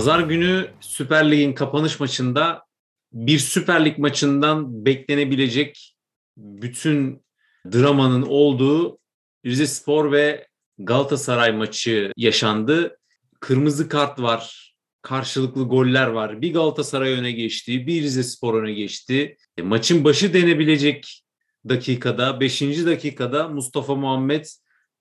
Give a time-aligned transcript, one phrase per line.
[0.00, 2.64] Pazar günü Süper Lig'in kapanış maçında
[3.12, 5.96] bir Süper Lig maçından beklenebilecek
[6.36, 7.22] bütün
[7.72, 8.98] dramanın olduğu
[9.46, 10.46] Rize Spor ve
[10.78, 12.98] Galatasaray maçı yaşandı.
[13.40, 16.42] Kırmızı kart var, karşılıklı goller var.
[16.42, 19.36] Bir Galatasaray öne geçti, bir Rize Spor öne geçti.
[19.56, 21.22] E, maçın başı denebilecek
[21.68, 22.60] dakikada, 5.
[22.62, 24.44] dakikada Mustafa Muhammed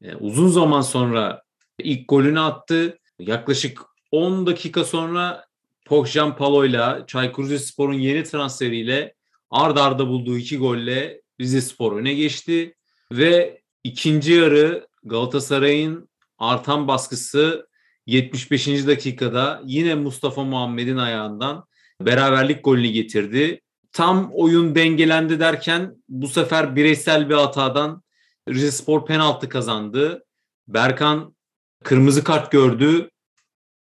[0.02, 1.42] e, uzun zaman sonra
[1.80, 3.00] ilk golünü attı.
[3.20, 5.46] Yaklaşık 10 dakika sonra
[5.86, 9.14] Pohjan Palo'yla Çaykur Rizespor'un yeni transferiyle
[9.52, 12.76] ard arda bulduğu iki golle Rizespor öne geçti
[13.12, 17.70] ve ikinci yarı Galatasaray'ın artan baskısı
[18.06, 18.68] 75.
[18.68, 21.66] dakikada yine Mustafa Muhammed'in ayağından
[22.02, 23.62] beraberlik golünü getirdi.
[23.92, 28.04] Tam oyun dengelendi derken bu sefer bireysel bir hatadan
[28.50, 30.26] Rizespor penaltı kazandı.
[30.68, 31.36] Berkan
[31.84, 33.10] kırmızı kart gördü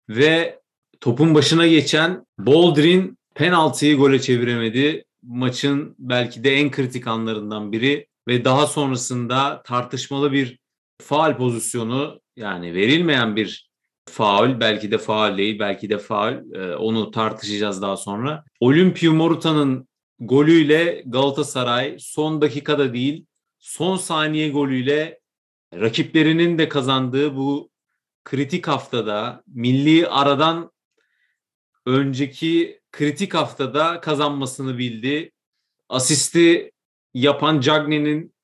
[0.09, 0.61] ve
[1.01, 5.05] topun başına geçen Boldrin penaltıyı gole çeviremedi.
[5.23, 10.59] Maçın belki de en kritik anlarından biri ve daha sonrasında tartışmalı bir
[11.03, 13.69] faal pozisyonu yani verilmeyen bir
[14.09, 18.45] faul belki de faul değil belki de faul ee, onu tartışacağız daha sonra.
[18.61, 19.89] Olimpiyo Morutan'ın
[20.21, 23.27] golüyle Galatasaray son dakikada değil
[23.59, 25.21] son saniye golüyle
[25.75, 27.71] rakiplerinin de kazandığı bu
[28.25, 30.71] kritik haftada milli aradan
[31.87, 35.33] önceki kritik haftada kazanmasını bildi.
[35.89, 36.73] Asisti
[37.15, 38.35] yapan Cagney'nin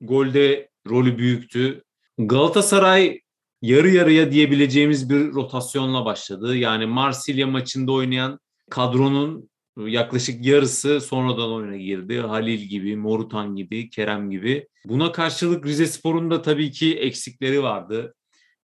[0.00, 1.84] golde rolü büyüktü.
[2.18, 3.20] Galatasaray
[3.62, 6.56] yarı yarıya diyebileceğimiz bir rotasyonla başladı.
[6.56, 8.40] Yani Marsilya maçında oynayan
[8.70, 12.20] kadronun yaklaşık yarısı sonradan oyuna girdi.
[12.20, 14.68] Halil gibi, Morutan gibi, Kerem gibi.
[14.84, 18.14] Buna karşılık Rize Spor'un da tabii ki eksikleri vardı.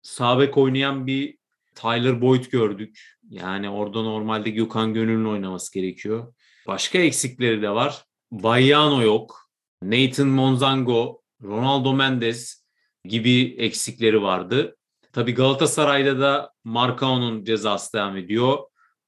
[0.08, 1.38] Sabek oynayan bir
[1.74, 3.16] Tyler Boyd gördük.
[3.30, 6.34] Yani orada normalde Gökhan Gönül'ün oynaması gerekiyor.
[6.66, 8.04] Başka eksikleri de var.
[8.32, 9.50] Vayano yok.
[9.82, 12.64] Nathan Monzango, Ronaldo Mendes
[13.04, 14.76] gibi eksikleri vardı.
[15.12, 18.58] Tabii Galatasaray'da da Marcao'nun cezası devam ediyor.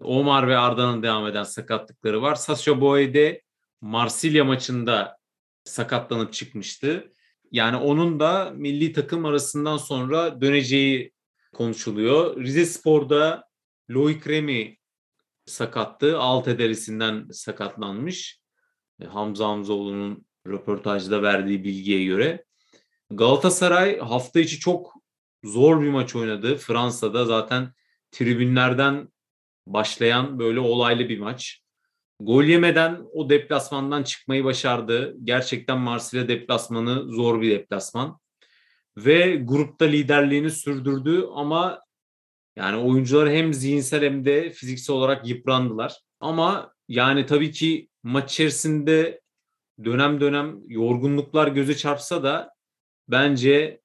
[0.01, 2.35] Omar ve Arda'nın devam eden sakatlıkları var.
[2.35, 3.43] Sasha Boye
[3.81, 5.17] Marsilya maçında
[5.65, 7.13] sakatlanıp çıkmıştı.
[7.51, 11.13] Yani onun da milli takım arasından sonra döneceği
[11.55, 12.37] konuşuluyor.
[12.41, 13.45] Rize Spor'da
[13.91, 14.77] Loic Remy
[15.47, 16.19] sakattı.
[16.19, 18.41] Alt ederisinden sakatlanmış.
[19.03, 22.45] E, Hamza Hamzoğlu'nun röportajda verdiği bilgiye göre.
[23.11, 24.95] Galatasaray hafta içi çok
[25.45, 26.57] zor bir maç oynadı.
[26.57, 27.73] Fransa'da zaten
[28.11, 29.09] tribünlerden
[29.67, 31.60] başlayan böyle olaylı bir maç.
[32.21, 35.17] Gol yemeden o deplasmandan çıkmayı başardı.
[35.25, 38.19] Gerçekten Marsilya deplasmanı zor bir deplasman.
[38.97, 41.81] Ve grupta liderliğini sürdürdü ama
[42.57, 46.01] yani oyuncular hem zihinsel hem de fiziksel olarak yıprandılar.
[46.21, 49.21] Ama yani tabii ki maç içerisinde
[49.85, 52.51] dönem dönem yorgunluklar göze çarpsa da
[53.09, 53.81] bence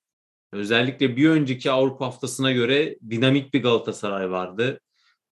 [0.52, 4.80] özellikle bir önceki Avrupa haftasına göre dinamik bir Galatasaray vardı.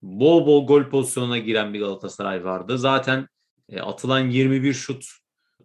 [0.03, 2.77] Bol bol gol pozisyonuna giren bir Galatasaray vardı.
[2.77, 3.27] Zaten
[3.69, 5.05] e, atılan 21 şut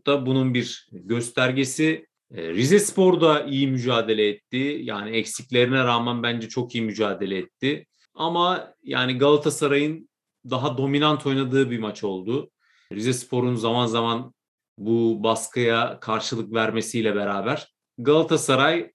[0.06, 2.06] da bunun bir göstergesi.
[2.34, 4.80] E, Rize Spor da iyi mücadele etti.
[4.82, 7.86] Yani eksiklerine rağmen bence çok iyi mücadele etti.
[8.14, 10.08] Ama yani Galatasaray'ın
[10.50, 12.50] daha dominant oynadığı bir maç oldu.
[12.92, 14.34] Rize Spor'un zaman zaman
[14.78, 18.92] bu baskıya karşılık vermesiyle beraber Galatasaray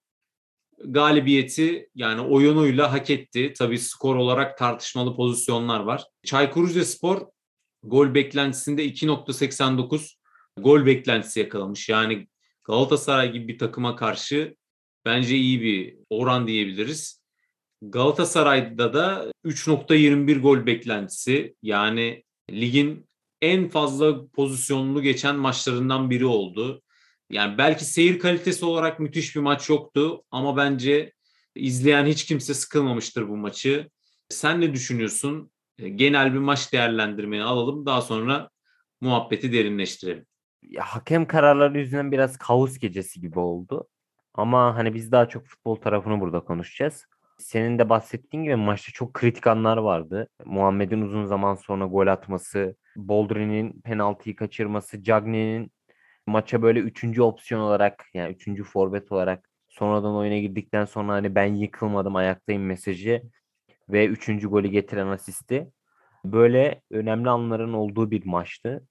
[0.85, 3.53] galibiyeti yani oyunuyla hak etti.
[3.57, 6.03] Tabii skor olarak tartışmalı pozisyonlar var.
[6.25, 7.21] Çaykur Rizespor
[7.83, 10.13] gol beklentisinde 2.89
[10.57, 11.89] gol beklentisi yakalamış.
[11.89, 12.27] Yani
[12.63, 14.55] Galatasaray gibi bir takıma karşı
[15.05, 17.23] bence iyi bir oran diyebiliriz.
[17.81, 23.07] Galatasaray'da da 3.21 gol beklentisi yani ligin
[23.41, 26.81] en fazla pozisyonlu geçen maçlarından biri oldu.
[27.33, 31.13] Yani belki seyir kalitesi olarak müthiş bir maç yoktu ama bence
[31.55, 33.89] izleyen hiç kimse sıkılmamıştır bu maçı.
[34.29, 35.51] Sen ne düşünüyorsun?
[35.95, 37.85] Genel bir maç değerlendirmeni alalım.
[37.85, 38.49] Daha sonra
[39.01, 40.25] muhabbeti derinleştirelim
[40.69, 43.87] ya, hakem kararları yüzünden biraz kaos gecesi gibi oldu.
[44.33, 47.05] Ama hani biz daha çok futbol tarafını burada konuşacağız.
[47.37, 50.27] Senin de bahsettiğin gibi maçta çok kritik anlar vardı.
[50.45, 55.71] Muhammed'in uzun zaman sonra gol atması, Boldrin'in penaltıyı kaçırması, Cagney'in
[56.27, 61.45] maça böyle üçüncü opsiyon olarak yani üçüncü forvet olarak sonradan oyuna girdikten sonra hani ben
[61.55, 63.23] yıkılmadım ayaktayım mesajı
[63.89, 65.71] ve üçüncü golü getiren asisti.
[66.25, 68.87] Böyle önemli anların olduğu bir maçtı.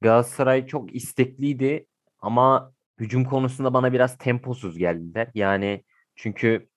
[0.00, 1.86] Galatasaray çok istekliydi
[2.20, 5.28] ama hücum konusunda bana biraz temposuz geldiler.
[5.34, 5.84] Yani
[6.16, 6.68] çünkü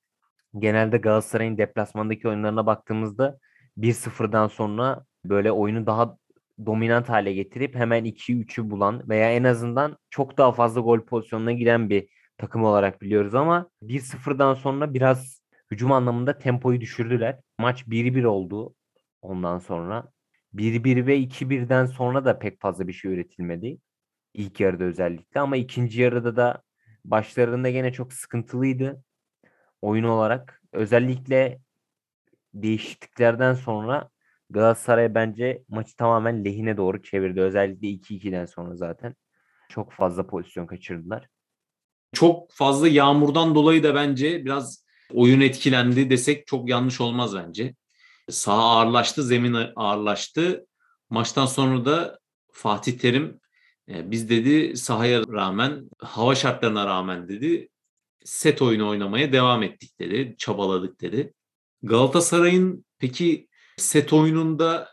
[0.58, 3.40] genelde Galatasaray'ın deplasmandaki oyunlarına baktığımızda
[3.78, 6.18] 1-0'dan sonra böyle oyunu daha
[6.66, 11.90] dominant hale getirip hemen 2-3'ü bulan veya en azından çok daha fazla gol pozisyonuna giden
[11.90, 15.42] bir takım olarak biliyoruz ama 1-0'dan sonra biraz
[15.72, 17.40] hücum anlamında tempoyu düşürdüler.
[17.58, 18.76] Maç 1-1 oldu
[19.22, 20.12] ondan sonra.
[20.54, 23.78] 1-1 ve 2-1'den sonra da pek fazla bir şey üretilmedi.
[24.34, 26.64] İlk yarıda özellikle ama ikinci yarıda da
[27.06, 29.04] başlarında gene çok sıkıntılıydı
[29.82, 30.62] oyun olarak.
[30.74, 31.60] Özellikle
[32.54, 34.10] değişikliklerden sonra
[34.50, 37.42] Galatasaray bence maçı tamamen lehine doğru çevirdi.
[37.42, 39.16] Özellikle 2-2'den sonra zaten
[39.70, 41.28] çok fazla pozisyon kaçırdılar.
[42.14, 47.76] Çok fazla yağmurdan dolayı da bence biraz oyun etkilendi desek çok yanlış olmaz bence.
[48.30, 50.66] Saha ağırlaştı, zemin ağırlaştı.
[51.10, 52.20] Maçtan sonra da
[52.52, 53.40] Fatih Terim
[53.90, 57.70] e, biz dedi sahaya rağmen, hava şartlarına rağmen dedi
[58.26, 61.34] set oyunu oynamaya devam ettik dedi, çabaladık dedi.
[61.84, 63.49] Galatasaray'ın peki
[63.82, 64.90] set oyununda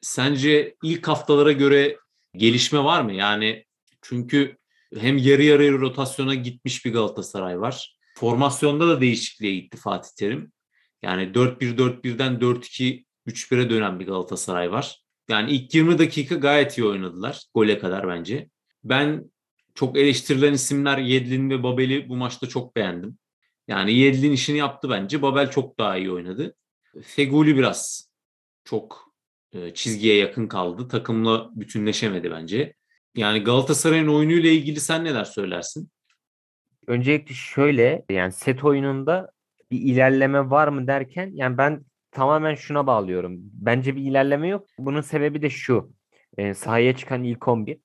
[0.00, 1.98] sence ilk haftalara göre
[2.36, 3.12] gelişme var mı?
[3.12, 3.64] Yani
[4.02, 4.56] çünkü
[4.98, 7.96] hem yarı yarı rotasyona gitmiş bir Galatasaray var.
[8.18, 10.52] Formasyonda da değişikliğe gitti Fatih Terim.
[11.02, 15.02] Yani 4-1-4-1'den 4-2-3-1'e dönen bir Galatasaray var.
[15.28, 17.42] Yani ilk 20 dakika gayet iyi oynadılar.
[17.54, 18.50] Gole kadar bence.
[18.84, 19.30] Ben
[19.74, 23.18] çok eleştirilen isimler Yedlin ve Babel'i bu maçta çok beğendim.
[23.68, 25.22] Yani Yedlin işini yaptı bence.
[25.22, 26.54] Babel çok daha iyi oynadı.
[27.02, 28.05] Feguli biraz
[28.66, 29.12] çok
[29.52, 30.88] e, çizgiye yakın kaldı.
[30.88, 32.74] Takımla bütünleşemedi bence.
[33.14, 35.90] Yani Galatasaray'ın oyunuyla ilgili sen neler söylersin?
[36.86, 39.30] Öncelikle şöyle yani set oyununda
[39.70, 43.36] bir ilerleme var mı derken yani ben tamamen şuna bağlıyorum.
[43.40, 44.66] Bence bir ilerleme yok.
[44.78, 45.92] Bunun sebebi de şu.
[46.38, 47.78] E, sahaya çıkan ilk 11.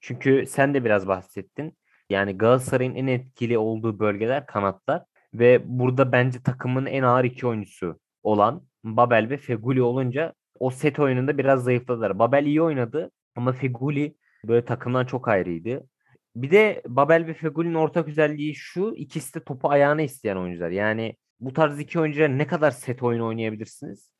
[0.00, 1.78] Çünkü sen de biraz bahsettin.
[2.10, 5.04] Yani Galatasaray'ın en etkili olduğu bölgeler kanatlar
[5.34, 10.98] ve burada bence takımın en ağır iki oyuncusu olan Babel ve Feguli olunca o set
[10.98, 12.18] oyununda biraz zayıfladılar.
[12.18, 15.88] Babel iyi oynadı ama Feguli böyle takımdan çok ayrıydı.
[16.36, 20.70] Bir de Babel ve Feguli'nin ortak özelliği şu ikisi de topu ayağına isteyen oyuncular.
[20.70, 24.10] Yani bu tarz iki oyuncular ne kadar set oyunu oynayabilirsiniz?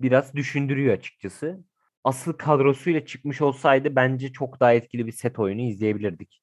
[0.00, 1.64] Biraz düşündürüyor açıkçası.
[2.04, 6.42] Asıl kadrosuyla çıkmış olsaydı bence çok daha etkili bir set oyunu izleyebilirdik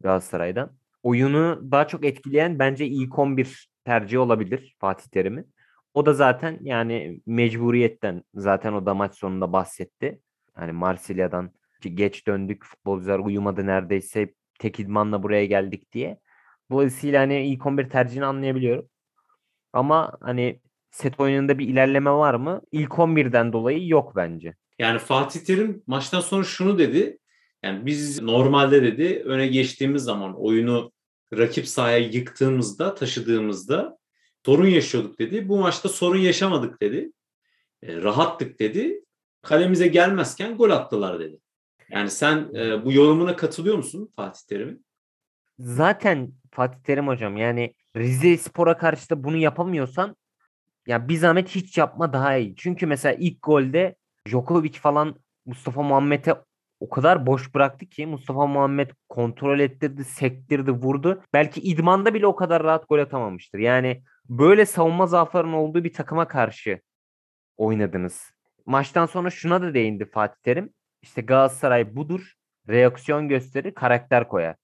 [0.00, 0.76] Galatasaray'dan.
[1.02, 5.54] Oyunu daha çok etkileyen bence ilk 11 tercih olabilir Fatih Terim'in.
[5.94, 10.20] O da zaten yani mecburiyetten zaten o da maç sonunda bahsetti.
[10.54, 11.50] Hani Marsilya'dan
[11.80, 16.20] geç döndük futbolcular uyumadı neredeyse tek idmanla buraya geldik diye.
[16.70, 18.88] Dolayısıyla hani ilk 11 tercihini anlayabiliyorum.
[19.72, 20.60] Ama hani
[20.90, 22.62] set oyununda bir ilerleme var mı?
[22.72, 24.54] İlk 11'den dolayı yok bence.
[24.78, 27.18] Yani Fatih Terim maçtan sonra şunu dedi.
[27.62, 30.92] Yani biz normalde dedi öne geçtiğimiz zaman oyunu
[31.36, 33.98] rakip sahaya yıktığımızda, taşıdığımızda
[34.46, 35.48] sorun yaşıyorduk dedi.
[35.48, 37.12] Bu maçta sorun yaşamadık dedi.
[37.82, 39.04] E, rahattık dedi.
[39.42, 41.38] Kalemize gelmezken gol attılar dedi.
[41.90, 44.86] Yani sen e, bu yorumuna katılıyor musun Fatih Terim'in?
[45.58, 50.16] Zaten Fatih Terim hocam yani Rize Spor'a karşı da bunu yapamıyorsan
[50.86, 52.54] ya bir zahmet hiç yapma daha iyi.
[52.56, 53.96] Çünkü mesela ilk golde
[54.28, 56.34] Djokovic falan Mustafa Muhammed'e
[56.80, 61.22] o kadar boş bıraktı ki Mustafa Muhammed kontrol ettirdi, sektirdi, vurdu.
[61.32, 63.58] Belki idmanda bile o kadar rahat gol atamamıştır.
[63.58, 66.80] Yani böyle savunma zaaflarının olduğu bir takıma karşı
[67.56, 68.30] oynadınız.
[68.66, 70.70] Maçtan sonra şuna da değindi Fatih Terim.
[71.02, 72.32] İşte Galatasaray budur.
[72.68, 74.56] Reaksiyon gösterir, karakter koyar.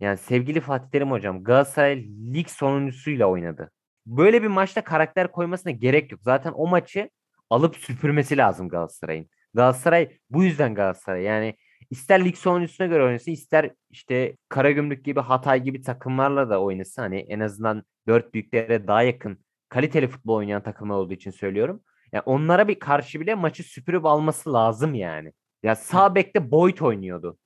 [0.00, 3.70] Yani sevgili Fatih Terim hocam Galatasaray lig sonuncusuyla oynadı.
[4.06, 6.20] Böyle bir maçta karakter koymasına gerek yok.
[6.22, 7.10] Zaten o maçı
[7.50, 9.28] alıp süpürmesi lazım Galatasaray'ın.
[9.58, 11.22] Galatasaray bu yüzden Galatasaray.
[11.22, 11.56] Yani
[11.90, 17.02] ister lig sonuncusuna göre oynasın ister işte Karagümrük gibi Hatay gibi takımlarla da oynasın.
[17.02, 19.38] Hani en azından dört büyüklere daha yakın
[19.68, 21.80] kaliteli futbol oynayan takımlar olduğu için söylüyorum.
[22.12, 25.32] Yani onlara bir karşı bile maçı süpürüp alması lazım yani.
[25.62, 27.38] Ya sağ bekte Boyd oynuyordu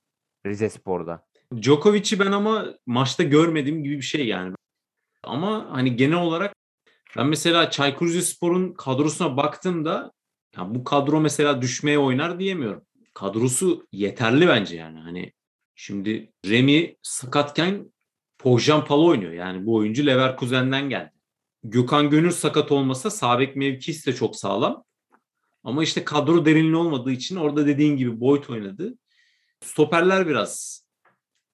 [0.45, 1.25] Rize Spor'da.
[1.61, 4.55] Djokovic'i ben ama maçta görmediğim gibi bir şey yani.
[5.23, 6.55] Ama hani genel olarak
[7.17, 10.11] ben mesela Çaykur Rizespor'un kadrosuna baktığımda
[10.57, 12.85] ya bu kadro mesela düşmeye oynar diyemiyorum.
[13.13, 14.99] Kadrosu yeterli bence yani.
[14.99, 15.33] Hani
[15.75, 17.93] şimdi Remy sakatken
[18.37, 19.33] Pogjan Palo oynuyor.
[19.33, 21.11] Yani bu oyuncu Leverkusen'den geldi.
[21.63, 24.83] Gökhan Gönül sakat olmasa sabek mevkisi de çok sağlam.
[25.63, 28.97] Ama işte kadro derinliği olmadığı için orada dediğin gibi Boyd oynadı.
[29.61, 30.83] Stoperler biraz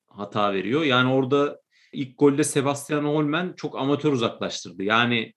[0.07, 0.83] hata veriyor.
[0.83, 1.61] Yani orada
[1.93, 4.83] ilk golde Sebastian Holmen çok amatör uzaklaştırdı.
[4.83, 5.33] Yani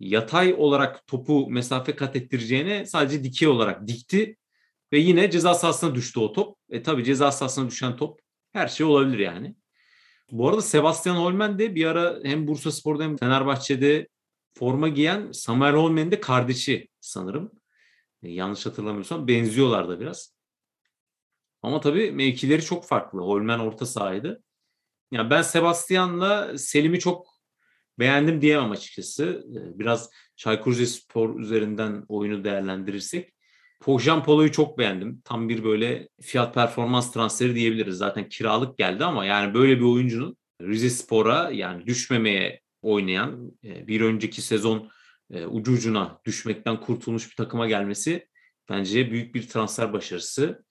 [0.00, 4.36] yatay olarak topu mesafe kat ettireceğine sadece dikey olarak dikti
[4.92, 6.58] ve yine ceza sahasına düştü o top.
[6.70, 8.20] E tabi ceza sahasına düşen top
[8.52, 9.54] her şey olabilir yani.
[10.32, 14.08] Bu arada Sebastian Holmen de bir ara hem Bursa Spor'da hem Fenerbahçe'de
[14.54, 17.52] forma giyen Samuel Holmen'in de kardeşi sanırım.
[18.22, 20.34] E, yanlış hatırlamıyorsam benziyorlar da biraz.
[21.62, 23.20] Ama tabii mevkileri çok farklı.
[23.20, 24.42] Holmen orta sahaydı.
[25.10, 27.37] Yani ben Sebastian'la Selim'i çok
[27.98, 29.44] beğendim diyemem açıkçası.
[29.56, 33.34] E, biraz Çaykur Rizespor üzerinden oyunu değerlendirirsek.
[33.80, 35.20] Pogjan Polo'yu çok beğendim.
[35.24, 37.96] Tam bir böyle fiyat performans transferi diyebiliriz.
[37.96, 44.42] Zaten kiralık geldi ama yani böyle bir oyuncunun Rizespor'a yani düşmemeye oynayan e, bir önceki
[44.42, 44.90] sezon
[45.30, 48.28] e, ucu ucuna düşmekten kurtulmuş bir takıma gelmesi
[48.68, 50.64] bence büyük bir transfer başarısı.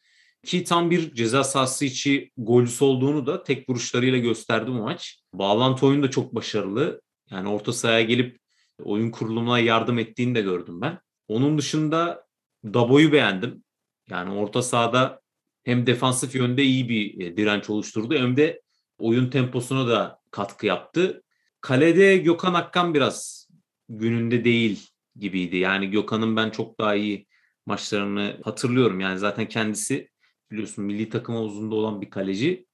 [0.46, 5.22] Ki tam bir ceza sahası içi golcüsü olduğunu da tek vuruşlarıyla gösterdi bu maç.
[5.34, 7.02] Bağlantı oyunu da çok başarılı.
[7.32, 8.40] Yani orta sahaya gelip
[8.84, 11.00] oyun kurulumuna yardım ettiğini de gördüm ben.
[11.28, 12.28] Onun dışında
[12.66, 13.64] Dabo'yu beğendim.
[14.10, 15.22] Yani orta sahada
[15.64, 18.62] hem defansif yönde iyi bir e, direnç oluşturdu hem de
[18.98, 21.24] oyun temposuna da katkı yaptı.
[21.62, 23.48] Kalede Gökhan Akkan biraz
[23.90, 25.58] gününde değil gibiydi.
[25.58, 27.28] Yani Gökhan'ın ben çok daha iyi
[27.66, 29.00] maçlarını hatırlıyorum.
[29.00, 30.10] Yani zaten kendisi
[30.52, 32.68] biliyorsun milli takım havuzunda olan bir kaleci.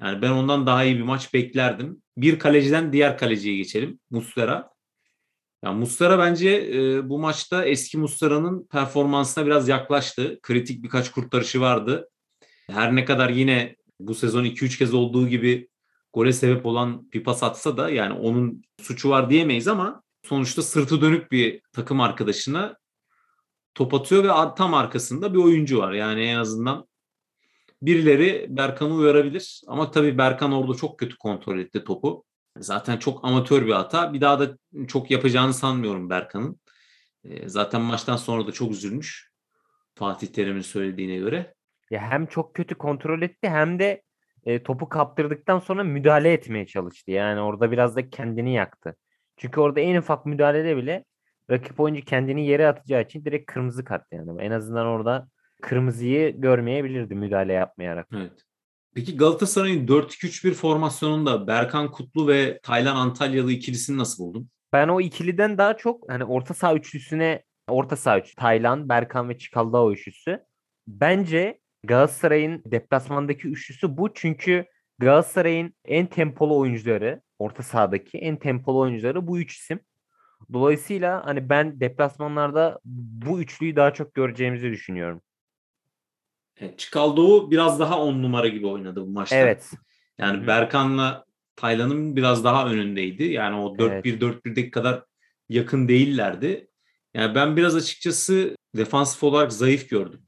[0.00, 2.02] Yani ben ondan daha iyi bir maç beklerdim.
[2.18, 4.00] Bir kaleciden diğer kaleciye geçelim.
[4.10, 4.70] Muslera.
[5.64, 10.38] Yani Muslera bence e, bu maçta eski Muslera'nın performansına biraz yaklaştı.
[10.42, 12.08] Kritik birkaç kurtarışı vardı.
[12.70, 15.68] Her ne kadar yine bu sezon 2-3 kez olduğu gibi
[16.12, 21.00] gole sebep olan bir pas atsa da yani onun suçu var diyemeyiz ama sonuçta sırtı
[21.00, 22.76] dönük bir takım arkadaşına
[23.74, 25.92] top atıyor ve tam arkasında bir oyuncu var.
[25.92, 26.87] Yani en azından
[27.82, 29.62] birileri Berkan'ı uyarabilir.
[29.66, 32.24] Ama tabii Berkan orada çok kötü kontrol etti topu.
[32.58, 34.12] Zaten çok amatör bir hata.
[34.12, 34.58] Bir daha da
[34.88, 36.60] çok yapacağını sanmıyorum Berkan'ın.
[37.24, 39.32] Ee, zaten maçtan sonra da çok üzülmüş.
[39.94, 41.54] Fatih Terim'in söylediğine göre.
[41.90, 44.02] Ya hem çok kötü kontrol etti hem de
[44.44, 47.10] e, topu kaptırdıktan sonra müdahale etmeye çalıştı.
[47.10, 48.96] Yani orada biraz da kendini yaktı.
[49.36, 51.04] Çünkü orada en ufak müdahalede bile
[51.50, 54.42] rakip oyuncu kendini yere atacağı için direkt kırmızı kart yani.
[54.42, 55.28] En azından orada
[55.62, 58.08] kırmızıyı görmeyebilirdi müdahale yapmayarak.
[58.12, 58.44] Evet.
[58.94, 64.48] Peki Galatasaray'ın 4-2-3-1 formasyonunda Berkan Kutlu ve Taylan Antalyalı ikilisini nasıl buldun?
[64.72, 69.38] Ben o ikiliden daha çok hani orta saha üçlüsüne orta saha üçlüsü Taylan, Berkan ve
[69.38, 70.40] Çikaldao üçlüsü.
[70.88, 74.64] Bence Galatasaray'ın deplasmandaki üçlüsü bu çünkü
[74.98, 79.80] Galatasaray'ın en tempolu oyuncuları, orta sahadaki en tempolu oyuncuları bu üç isim.
[80.52, 85.22] Dolayısıyla hani ben deplasmanlarda bu üçlüyü daha çok göreceğimizi düşünüyorum.
[86.60, 89.36] Evet, Çikaldoğu biraz daha on numara gibi oynadı bu maçta.
[89.36, 89.70] Evet.
[90.18, 91.24] Yani Berkan'la
[91.56, 93.24] Taylan'ın biraz daha önündeydi.
[93.24, 94.70] Yani o 4-1-4-1'deki evet.
[94.70, 95.04] kadar
[95.48, 96.70] yakın değillerdi.
[97.14, 100.20] Yani ben biraz açıkçası defansif olarak zayıf gördüm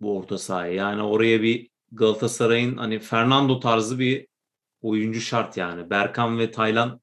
[0.00, 0.74] bu orta sahayı.
[0.74, 4.26] Yani oraya bir Galatasaray'ın hani Fernando tarzı bir
[4.82, 5.90] oyuncu şart yani.
[5.90, 7.00] Berkan ve Taylan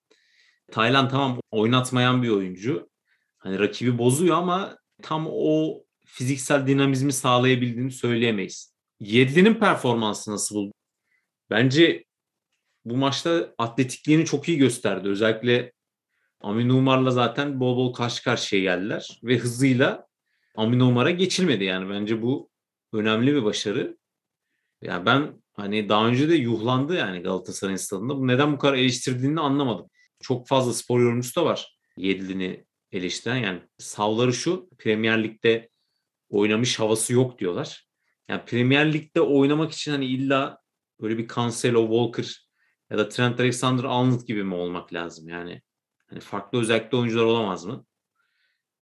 [0.72, 2.90] Taylan tamam oynatmayan bir oyuncu.
[3.38, 8.69] Hani rakibi bozuyor ama tam o fiziksel dinamizmi sağlayabildiğini söyleyemeyiz.
[9.00, 10.74] Yedlin'in performansı nasıl buldu?
[11.50, 12.06] Bence
[12.86, 15.10] bu maçta atletikliğini çok iyi gösterdi.
[15.10, 15.74] Özellikle
[16.42, 20.08] Amin Umar'la zaten bol bol karşı karşıya geldiler ve hızıyla
[20.56, 21.90] Amin Umar'a geçilmedi yani.
[21.90, 22.50] Bence bu
[22.94, 23.98] önemli bir başarı.
[24.82, 28.18] Yani ben hani daha önce de yuhlandı yani Galatasaray stadında.
[28.18, 29.90] Bu neden bu kadar eleştirdiğini anlamadım.
[30.22, 33.38] Çok fazla spor yorumcusu da var Yedlin'i eleştiren.
[33.38, 35.70] Yani savları şu Premier Lig'de
[36.30, 37.89] oynamış havası yok diyorlar.
[38.30, 40.60] Yani Premier Lig'de oynamak için hani illa
[41.02, 42.50] böyle bir Cancelo, Walker
[42.90, 45.62] ya da Trent Alexander-Arnold gibi mi olmak lazım yani?
[46.08, 47.86] Hani farklı özellikle oyuncular olamaz mı?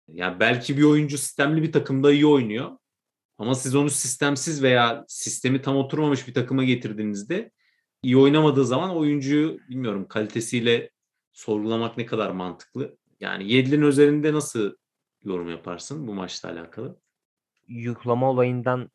[0.08, 2.78] Yani belki bir oyuncu sistemli bir takımda iyi oynuyor.
[3.38, 7.52] Ama siz onu sistemsiz veya sistemi tam oturmamış bir takıma getirdiğinizde
[8.04, 10.90] iyi oynamadığı zaman oyuncuyu bilmiyorum kalitesiyle
[11.34, 12.98] sorgulamak ne kadar mantıklı.
[13.20, 14.76] Yani Yedlin üzerinde nasıl
[15.24, 17.00] yorum yaparsın bu maçla alakalı?
[17.68, 18.90] Yuhlama olayından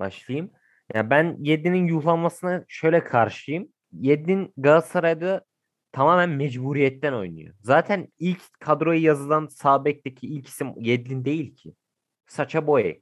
[0.00, 0.50] başlayayım.
[0.94, 3.68] Yani ben Yedlin'in yuhlanmasına şöyle karşıyım.
[3.92, 5.44] Yedlin Galatasaray'da
[5.92, 7.54] tamamen mecburiyetten oynuyor.
[7.60, 11.74] Zaten ilk kadroya yazılan sağ bekteki ilk isim Yedlin değil ki.
[12.26, 13.00] Saça Boye.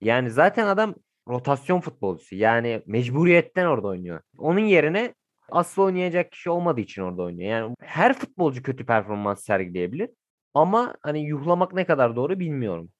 [0.00, 0.94] Yani zaten adam
[1.28, 2.36] rotasyon futbolcusu.
[2.36, 4.20] Yani mecburiyetten orada oynuyor.
[4.38, 5.14] Onun yerine
[5.50, 7.50] asıl oynayacak kişi olmadığı için orada oynuyor.
[7.50, 10.10] Yani her futbolcu kötü performans sergileyebilir.
[10.54, 12.90] Ama hani yuhlamak ne kadar doğru bilmiyorum.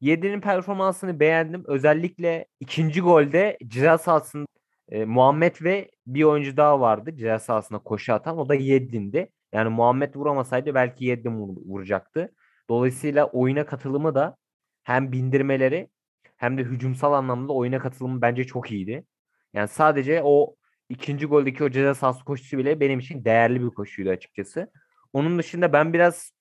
[0.00, 1.64] Yedlin'in performansını beğendim.
[1.66, 4.46] Özellikle ikinci golde ceza sahasında
[4.88, 8.38] e, Muhammed ve bir oyuncu daha vardı ceza sahasına koşu atan.
[8.38, 9.32] O da Yedlin'di.
[9.52, 12.34] Yani Muhammed vuramasaydı belki Yedlin vuracaktı.
[12.68, 14.36] Dolayısıyla oyuna katılımı da
[14.82, 15.90] hem bindirmeleri
[16.36, 19.06] hem de hücumsal anlamda oyuna katılımı bence çok iyiydi.
[19.52, 20.56] Yani sadece o
[20.88, 24.72] ikinci goldeki o ceza sahası koşusu bile benim için değerli bir koşuydu açıkçası.
[25.12, 26.32] Onun dışında ben biraz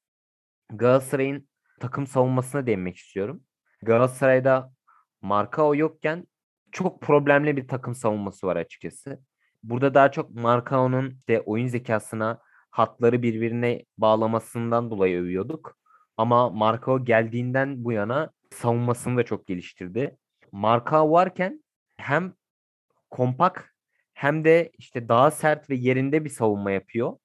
[0.69, 1.49] Galatasaray'ın
[1.79, 3.43] takım savunmasına değinmek istiyorum.
[3.81, 4.71] Galatasaray'da
[5.21, 6.27] Markao yokken
[6.71, 9.19] çok problemli bir takım savunması var açıkçası.
[9.63, 12.39] Burada daha çok Markao'nun de oyun zekasına
[12.71, 15.77] hatları birbirine bağlamasından dolayı övüyorduk.
[16.17, 20.17] Ama Markao geldiğinden bu yana savunmasını da çok geliştirdi.
[20.51, 21.63] Markao varken
[21.97, 22.33] hem
[23.09, 23.75] kompak
[24.13, 27.17] hem de işte daha sert ve yerinde bir savunma yapıyor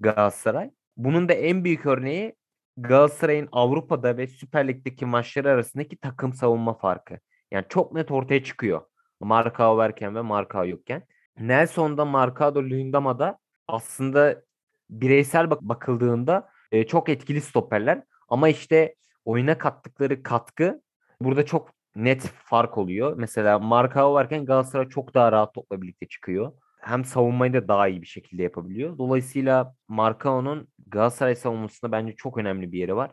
[0.00, 0.70] Galatasaray.
[0.96, 2.34] Bunun da en büyük örneği
[2.76, 7.18] Galatasaray'ın Avrupa'da ve Süper Lig'deki maçları arasındaki takım savunma farkı.
[7.50, 8.82] Yani çok net ortaya çıkıyor.
[9.20, 11.02] Markao varken ve Markao yokken.
[11.38, 13.38] Nelson'da, Marcado, Luyendama'da
[13.68, 14.42] aslında
[14.90, 18.02] bireysel bak bakıldığında e, çok etkili stoperler.
[18.28, 20.82] Ama işte oyuna kattıkları katkı
[21.20, 23.16] burada çok net fark oluyor.
[23.16, 26.52] Mesela Markao varken Galatasaray çok daha rahat topla birlikte çıkıyor.
[26.82, 28.98] Hem savunmayı da daha iyi bir şekilde yapabiliyor.
[28.98, 33.10] Dolayısıyla Markao'nun Galatasaray savunmasında bence çok önemli bir yeri var.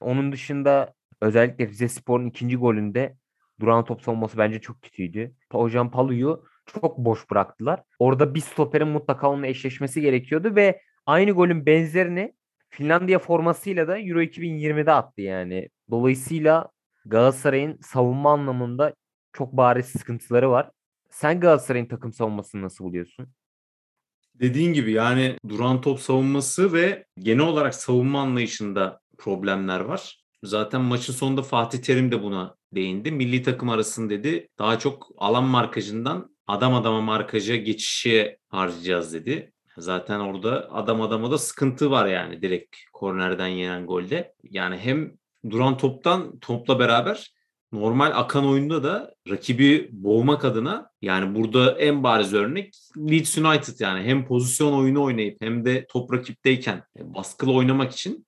[0.00, 3.16] Onun dışında özellikle Rize Spor'un ikinci golünde
[3.60, 5.34] duran top savunması bence çok kötüydü.
[5.52, 7.82] Hocam Palu'yu çok boş bıraktılar.
[7.98, 12.34] Orada bir stoperin mutlaka onunla eşleşmesi gerekiyordu ve aynı golün benzerini
[12.68, 15.68] Finlandiya formasıyla da Euro 2020'de attı yani.
[15.90, 16.68] Dolayısıyla
[17.06, 18.94] Galatasaray'ın savunma anlamında
[19.32, 20.70] çok bariz sıkıntıları var.
[21.16, 23.28] Sen Galatasaray'ın takım savunmasını nasıl buluyorsun?
[24.34, 30.24] Dediğin gibi yani duran top savunması ve genel olarak savunma anlayışında problemler var.
[30.42, 33.12] Zaten maçın sonunda Fatih Terim de buna değindi.
[33.12, 39.52] Milli takım arasında dedi daha çok alan markajından adam adama markaja geçişe harcayacağız dedi.
[39.78, 44.34] Zaten orada adam adama da sıkıntı var yani direkt kornerden yenen golde.
[44.42, 45.16] Yani hem
[45.50, 47.35] duran toptan topla beraber
[47.72, 54.04] normal akan oyunda da rakibi boğmak adına yani burada en bariz örnek Leeds United yani
[54.04, 58.26] hem pozisyon oyunu oynayıp hem de top rakipteyken baskılı oynamak için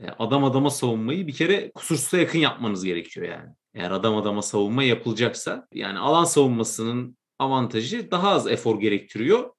[0.00, 3.50] e, adam adama savunmayı bir kere kusursuza yakın yapmanız gerekiyor yani.
[3.74, 9.50] Eğer adam adama savunma yapılacaksa yani alan savunmasının avantajı daha az efor gerektiriyor.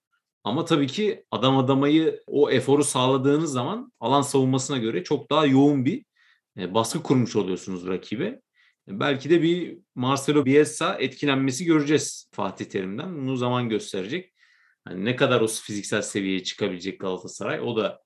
[0.44, 5.86] Ama tabii ki adam adamayı o eforu sağladığınız zaman alan savunmasına göre çok daha yoğun
[5.86, 6.06] bir
[6.58, 8.42] e, baskı kurmuş oluyorsunuz rakibe.
[8.88, 13.17] Belki de bir Marcelo Bielsa etkilenmesi göreceğiz Fatih Terim'den.
[13.17, 14.34] Bunu zaman gösterecek.
[14.88, 18.02] Yani ne kadar o fiziksel seviyeye çıkabilecek Galatasaray o da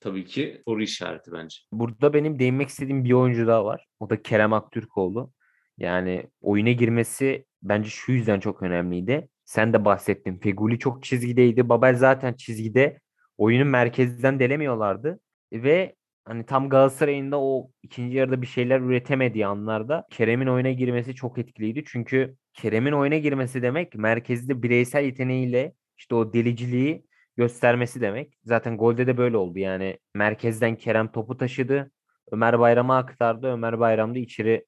[0.00, 1.56] tabii ki soru işareti bence.
[1.72, 3.86] Burada benim değinmek istediğim bir oyuncu daha var.
[4.00, 5.32] O da Kerem Aktürkoğlu.
[5.78, 9.28] Yani oyuna girmesi bence şu yüzden çok önemliydi.
[9.44, 10.38] Sen de bahsettin.
[10.38, 11.68] Feguli çok çizgideydi.
[11.68, 13.00] Babel zaten çizgide.
[13.38, 15.20] Oyunu merkezden delemiyorlardı.
[15.52, 21.14] Ve hani tam Galatasaray'ın da o ikinci yarıda bir şeyler üretemediği anlarda Kerem'in oyuna girmesi
[21.14, 21.84] çok etkiliydi.
[21.86, 27.06] Çünkü Kerem'in oyuna girmesi demek merkezde bireysel yeteneğiyle işte o deliciliği
[27.36, 28.38] göstermesi demek.
[28.44, 29.58] Zaten golde de böyle oldu.
[29.58, 31.90] Yani merkezden Kerem topu taşıdı.
[32.32, 33.46] Ömer Bayram'a aktardı.
[33.46, 34.66] Ömer Bayram da içeri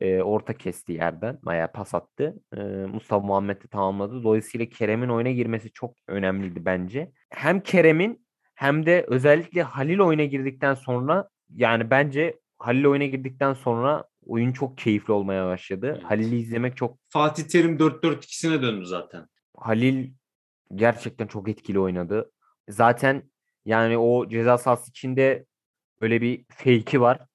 [0.00, 1.38] e, orta kesti yerden.
[1.42, 2.34] Bayağı pas attı.
[2.56, 4.22] E, Mustafa Muhammed de tamamladı.
[4.22, 7.12] Dolayısıyla Kerem'in oyuna girmesi çok önemliydi bence.
[7.30, 8.23] Hem Kerem'in
[8.54, 14.78] hem de özellikle Halil oyuna girdikten sonra yani bence Halil oyuna girdikten sonra oyun çok
[14.78, 15.92] keyifli olmaya başladı.
[15.94, 16.04] Evet.
[16.04, 16.98] Halil'i izlemek çok...
[17.08, 19.26] Fatih Terim 4-4-2'sine döndü zaten.
[19.56, 20.10] Halil
[20.74, 22.30] gerçekten çok etkili oynadı.
[22.68, 23.22] Zaten
[23.64, 25.46] yani o ceza sahası içinde
[26.00, 27.26] öyle bir fake'i var.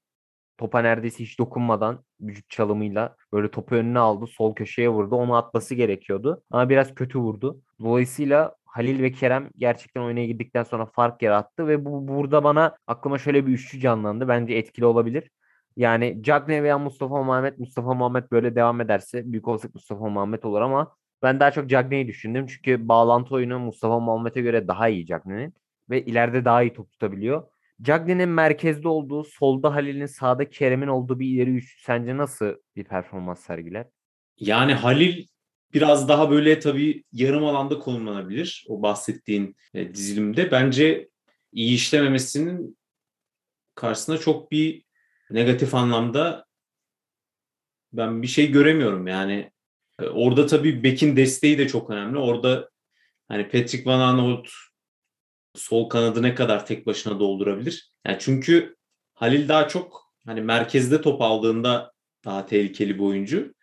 [0.57, 4.27] Topa neredeyse hiç dokunmadan vücut çalımıyla böyle topu önüne aldı.
[4.27, 5.15] Sol köşeye vurdu.
[5.15, 6.43] Onu atması gerekiyordu.
[6.51, 7.61] Ama biraz kötü vurdu.
[7.79, 13.17] Dolayısıyla Halil ve Kerem gerçekten oyuna girdikten sonra fark yarattı ve bu burada bana aklıma
[13.17, 14.27] şöyle bir üçlü canlandı.
[14.27, 15.31] Bence etkili olabilir.
[15.77, 20.61] Yani Cagne veya Mustafa Muhammed, Mustafa Muhammed böyle devam ederse büyük olsak Mustafa Muhammed olur
[20.61, 22.47] ama ben daha çok Cagne'yi düşündüm.
[22.47, 25.53] Çünkü bağlantı oyunu Mustafa Muhammed'e göre daha iyi Cagne'nin
[25.89, 27.43] ve ileride daha iyi top tutabiliyor.
[27.81, 33.39] Cagney'in merkezde olduğu, solda Halil'in, sağda Kerem'in olduğu bir ileri üçlü sence nasıl bir performans
[33.39, 33.85] sergiler?
[34.39, 35.27] Yani Halil
[35.73, 40.51] biraz daha böyle tabii yarım alanda konumlanabilir o bahsettiğin e, dizilimde.
[40.51, 41.09] Bence
[41.51, 42.77] iyi işlememesinin
[43.75, 44.83] karşısında çok bir
[45.31, 46.45] negatif anlamda
[47.93, 49.07] ben bir şey göremiyorum.
[49.07, 49.51] Yani
[49.99, 52.17] e, orada tabii Beck'in desteği de çok önemli.
[52.17, 52.69] Orada
[53.27, 54.47] hani Patrick Van Aanholt
[55.55, 57.91] sol kanadı ne kadar tek başına doldurabilir?
[58.07, 58.75] Yani çünkü
[59.13, 61.93] Halil daha çok hani merkezde top aldığında
[62.25, 63.53] daha tehlikeli bir oyuncu.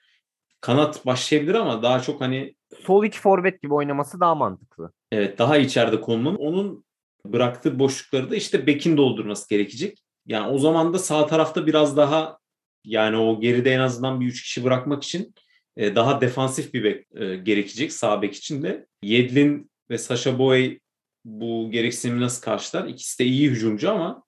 [0.60, 2.54] Kanat başlayabilir ama daha çok hani
[2.86, 4.92] sol iki forvet gibi oynaması daha mantıklı.
[5.12, 6.36] Evet, daha içeride konumlanın.
[6.36, 6.84] Onun
[7.24, 9.98] bıraktığı boşlukları da işte Bekin doldurması gerekecek.
[10.26, 12.38] Yani o zaman da sağ tarafta biraz daha
[12.84, 15.34] yani o geride en azından bir üç kişi bırakmak için
[15.76, 18.86] e, daha defansif bir bek e, gerekecek sağ bek için de.
[19.02, 20.78] Yedlin ve Sasha Boy
[21.24, 22.88] bu gereksinimi nasıl karşılar?
[22.88, 24.22] İkisi de iyi hücumcu ama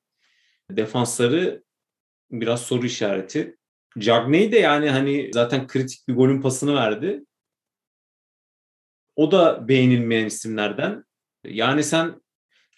[0.70, 1.62] defansları
[2.30, 3.57] biraz soru işareti.
[3.98, 7.24] Cagney de yani hani zaten kritik bir golün pasını verdi.
[9.16, 11.04] O da beğenilmeyen isimlerden.
[11.44, 12.20] Yani sen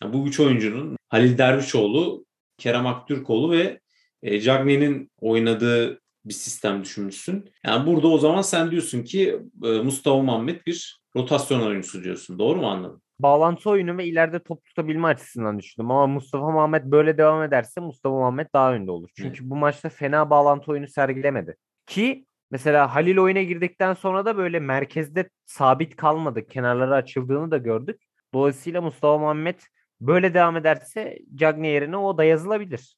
[0.02, 2.26] yani bu üç oyuncunun Halil Dervişoğlu,
[2.58, 3.80] Kerem Aktürkoğlu ve
[4.22, 7.50] e, Cagney'in oynadığı bir sistem düşünmüşsün.
[7.64, 12.38] Yani burada o zaman sen diyorsun ki e, Mustafa Muhammed bir rotasyon oyuncusu diyorsun.
[12.38, 13.02] Doğru mu anladım?
[13.22, 15.90] Bağlantı oyunu ve ileride top tutabilme açısından düşündüm.
[15.90, 19.10] Ama Mustafa Muhammed böyle devam ederse Mustafa Muhammed daha önde olur.
[19.16, 21.56] Çünkü bu maçta fena bağlantı oyunu sergilemedi.
[21.86, 26.46] Ki mesela Halil oyuna girdikten sonra da böyle merkezde sabit kalmadı.
[26.46, 28.02] Kenarları açıldığını da gördük.
[28.34, 29.60] Dolayısıyla Mustafa Muhammed
[30.00, 32.96] böyle devam ederse Cagney yerine o da yazılabilir.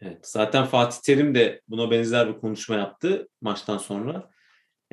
[0.00, 4.30] Evet, zaten Fatih Terim de buna benzer bir konuşma yaptı maçtan sonra.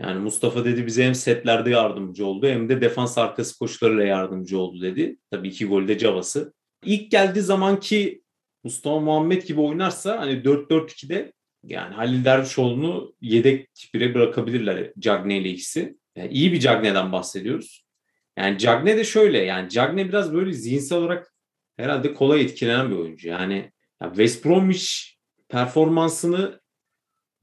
[0.03, 4.81] Yani Mustafa dedi bize hem setlerde yardımcı oldu hem de defans arkası koşularıyla yardımcı oldu
[4.81, 5.17] dedi.
[5.31, 6.53] Tabii iki golde cabası.
[6.85, 8.21] İlk geldiği zamanki
[8.63, 11.33] Mustafa Muhammed gibi oynarsa hani 4-4-2'de
[11.63, 15.97] yani Halil Dervişoğlu'nu yedek bire bırakabilirler Cagney ile ikisi.
[16.15, 17.85] Yani iyi bir Cagney'den bahsediyoruz.
[18.37, 21.33] Yani Cagney de şöyle yani Cagney biraz böyle zihinsel olarak
[21.77, 23.27] herhalde kolay etkilenen bir oyuncu.
[23.29, 24.85] Yani ya West Bromwich
[25.49, 26.61] performansını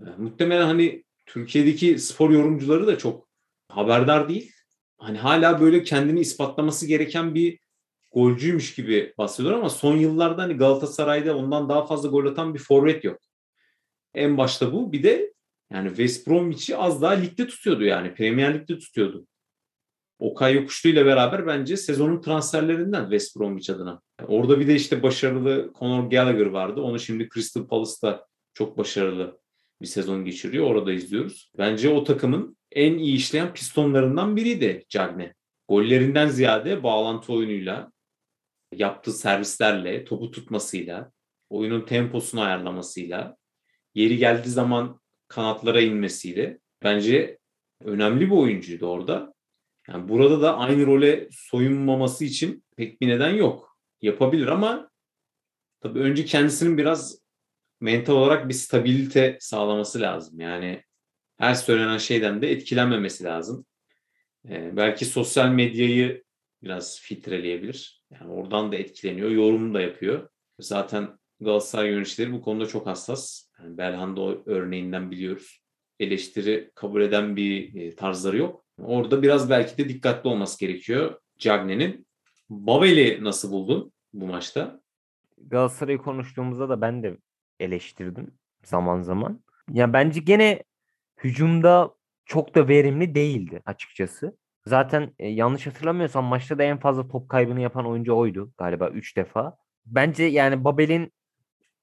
[0.01, 3.29] e, muhtemelen hani Türkiye'deki spor yorumcuları da çok
[3.69, 4.53] haberdar değil.
[4.99, 7.59] Hani hala böyle kendini ispatlaması gereken bir
[8.13, 13.05] golcüymüş gibi bahsediyorlar ama son yıllarda hani Galatasaray'da ondan daha fazla gol atan bir forvet
[13.05, 13.21] yok.
[14.15, 14.93] En başta bu.
[14.93, 15.35] Bir de
[15.73, 18.15] yani West Bromwich'i az daha ligde tutuyordu yani.
[18.15, 19.27] Premier Lig'de tutuyordu.
[20.19, 24.03] Okay Yokuşlu ile beraber bence sezonun transferlerinden West Bromwich adına.
[24.27, 26.81] Orada bir de işte başarılı Conor Gallagher vardı.
[26.81, 29.41] Onu şimdi Crystal Palace'ta çok başarılı
[29.83, 30.67] bir sezon geçiriyor.
[30.67, 31.53] Orada izliyoruz.
[31.59, 35.35] Bence o takımın en iyi işleyen pistonlarından biriydi Cagne.
[35.69, 37.93] Gollerinden ziyade bağlantı oyunuyla,
[38.73, 41.13] yaptığı servislerle, topu tutmasıyla,
[41.51, 43.37] oyunun temposunu ayarlamasıyla,
[43.95, 47.39] yeri geldiği zaman kanatlara inmesiyle bence
[47.85, 49.35] önemli bir oyuncuydu orada.
[49.89, 53.79] Yani burada da aynı role soyunmaması için pek bir neden yok.
[54.03, 54.91] Yapabilir ama
[55.81, 57.26] tabii önce kendisinin biraz
[57.81, 60.41] mental olarak bir stabilite sağlaması lazım.
[60.41, 60.83] Yani
[61.39, 63.67] her söylenen şeyden de etkilenmemesi lazım.
[64.49, 66.25] Ee, belki sosyal medyayı
[66.63, 68.03] biraz filtreleyebilir.
[68.11, 70.29] Yani oradan da etkileniyor, yorum da yapıyor.
[70.61, 73.51] Zaten Galatasaray yöneticileri bu konuda çok hassas.
[73.59, 75.63] Yani Belhanda örneğinden biliyoruz.
[76.01, 78.65] Eleştiri kabul eden bir e, tarzları yok.
[78.79, 82.07] Orada biraz belki de dikkatli olması gerekiyor Cagney'in.
[82.51, 84.81] Babel'i nasıl buldun bu maçta?
[85.39, 87.17] Galatasaray'ı konuştuğumuzda da ben de
[87.61, 89.41] eleştirdim zaman zaman.
[89.71, 90.63] Ya bence gene
[91.25, 94.37] hücumda çok da verimli değildi açıkçası.
[94.67, 99.17] Zaten e, yanlış hatırlamıyorsam maçta da en fazla top kaybını yapan oyuncu oydu galiba 3
[99.17, 99.57] defa.
[99.87, 101.13] Bence yani Babel'in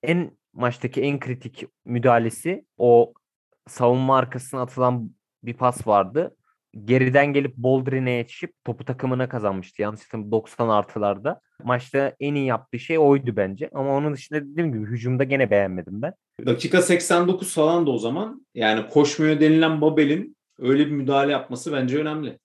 [0.04, 3.14] en maçtaki en kritik müdahalesi o
[3.68, 6.36] savunma arkasına atılan bir pas vardı
[6.86, 9.82] geriden gelip Boldrin'e yetişip topu takımına kazanmıştı.
[9.82, 11.42] Yanlış 90 artılarda.
[11.66, 13.70] Maçta en iyi yaptığı şey oydu bence.
[13.74, 16.14] Ama onun dışında dediğim gibi hücumda gene beğenmedim ben.
[16.46, 18.46] Dakika 89 falan da o zaman.
[18.56, 22.40] Yani koşmuyor denilen Babel'in öyle bir müdahale yapması bence önemli.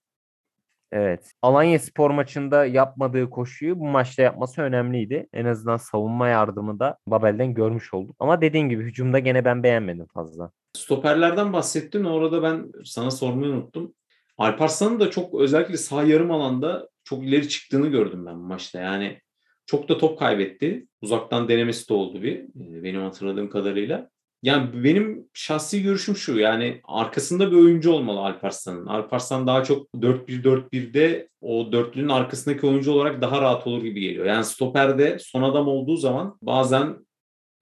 [0.91, 1.31] Evet.
[1.41, 5.27] Alanya Spor maçında yapmadığı koşuyu bu maçta yapması önemliydi.
[5.33, 8.15] En azından savunma yardımı da Babel'den görmüş olduk.
[8.19, 10.51] Ama dediğin gibi hücumda gene ben beğenmedim fazla.
[10.73, 12.03] Stoperlerden bahsettin.
[12.03, 13.93] Orada ben sana sormayı unuttum.
[14.37, 18.79] Alparslan'ın da çok özellikle sağ yarım alanda çok ileri çıktığını gördüm ben maçta.
[18.79, 19.21] Yani
[19.65, 20.87] çok da top kaybetti.
[21.01, 24.09] Uzaktan denemesi de oldu bir e, benim hatırladığım kadarıyla.
[24.43, 28.85] Yani benim şahsi görüşüm şu yani arkasında bir oyuncu olmalı Alparslan'ın.
[28.85, 34.25] Alparslan daha çok 4-1-4-1'de o dörtlünün arkasındaki oyuncu olarak daha rahat olur gibi geliyor.
[34.25, 36.97] Yani stoperde son adam olduğu zaman bazen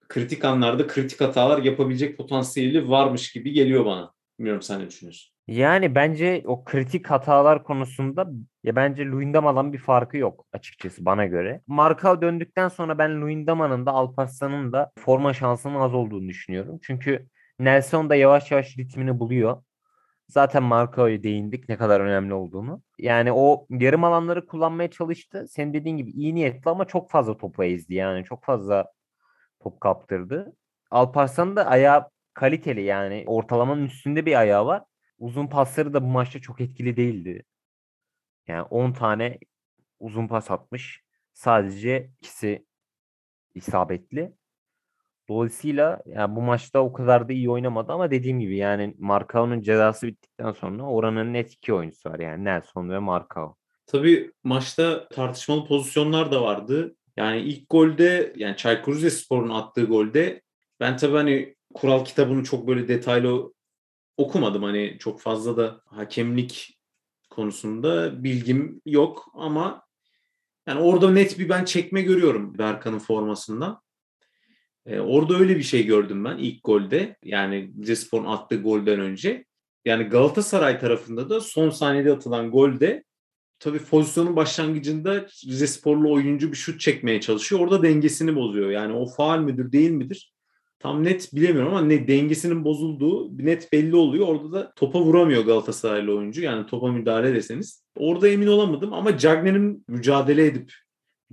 [0.08, 4.12] kritik anlarda kritik hatalar yapabilecek potansiyeli varmış gibi geliyor bana.
[4.38, 5.37] Bilmiyorum sen ne düşünüyorsun?
[5.48, 8.26] Yani bence o kritik hatalar konusunda
[8.64, 11.62] ya bence Luyendama'dan bir farkı yok açıkçası bana göre.
[11.66, 16.78] Marka döndükten sonra ben Luyendama'nın da Alparslan'ın da forma şansının az olduğunu düşünüyorum.
[16.82, 19.62] Çünkü Nelson da yavaş yavaş ritmini buluyor.
[20.28, 22.82] Zaten Markao'ya değindik ne kadar önemli olduğunu.
[22.98, 25.46] Yani o yarım alanları kullanmaya çalıştı.
[25.48, 27.94] Senin dediğin gibi iyi niyetli ama çok fazla topu ezdi.
[27.94, 28.86] Yani çok fazla
[29.60, 30.52] top kaptırdı.
[30.90, 34.82] Alparslan da ayağı kaliteli yani ortalamanın üstünde bir ayağı var.
[35.18, 37.44] Uzun pasları da bu maçta çok etkili değildi.
[38.48, 39.38] Yani 10 tane
[40.00, 41.02] uzun pas atmış.
[41.32, 42.66] Sadece ikisi
[43.54, 44.32] isabetli.
[45.28, 50.06] Dolayısıyla yani bu maçta o kadar da iyi oynamadı ama dediğim gibi yani Marcao'nun cezası
[50.06, 53.56] bittikten sonra oranın net iki oyuncusu var yani Nelson ve Marcao.
[53.86, 56.96] Tabii maçta tartışmalı pozisyonlar da vardı.
[57.16, 60.42] Yani ilk golde yani Çaykur Rizespor'un attığı golde
[60.80, 63.52] ben tabii hani kural kitabını çok böyle detaylı
[64.18, 64.62] okumadım.
[64.62, 66.78] Hani çok fazla da hakemlik
[67.30, 69.82] konusunda bilgim yok ama
[70.66, 73.80] yani orada net bir ben çekme görüyorum Berkan'ın formasından.
[74.86, 77.16] Ee, orada öyle bir şey gördüm ben ilk golde.
[77.24, 79.44] Yani Rizespor'un attığı golden önce.
[79.84, 83.04] Yani Galatasaray tarafında da son saniyede atılan golde
[83.58, 87.60] tabii pozisyonun başlangıcında Rizesporlu oyuncu bir şut çekmeye çalışıyor.
[87.60, 88.70] Orada dengesini bozuyor.
[88.70, 90.32] Yani o faal müdür değil midir?
[90.80, 94.28] Tam net bilemiyorum ama ne dengesinin bozulduğu net belli oluyor.
[94.28, 96.42] Orada da topa vuramıyor Galatasaraylı oyuncu.
[96.42, 97.84] Yani topa müdahale deseniz.
[97.96, 100.72] Orada emin olamadım ama Cagney'in mücadele edip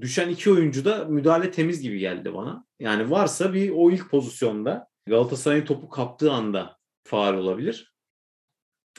[0.01, 2.65] düşen iki oyuncu da müdahale temiz gibi geldi bana.
[2.79, 7.93] Yani varsa bir o ilk pozisyonda Galatasaray'ın topu kaptığı anda faal olabilir.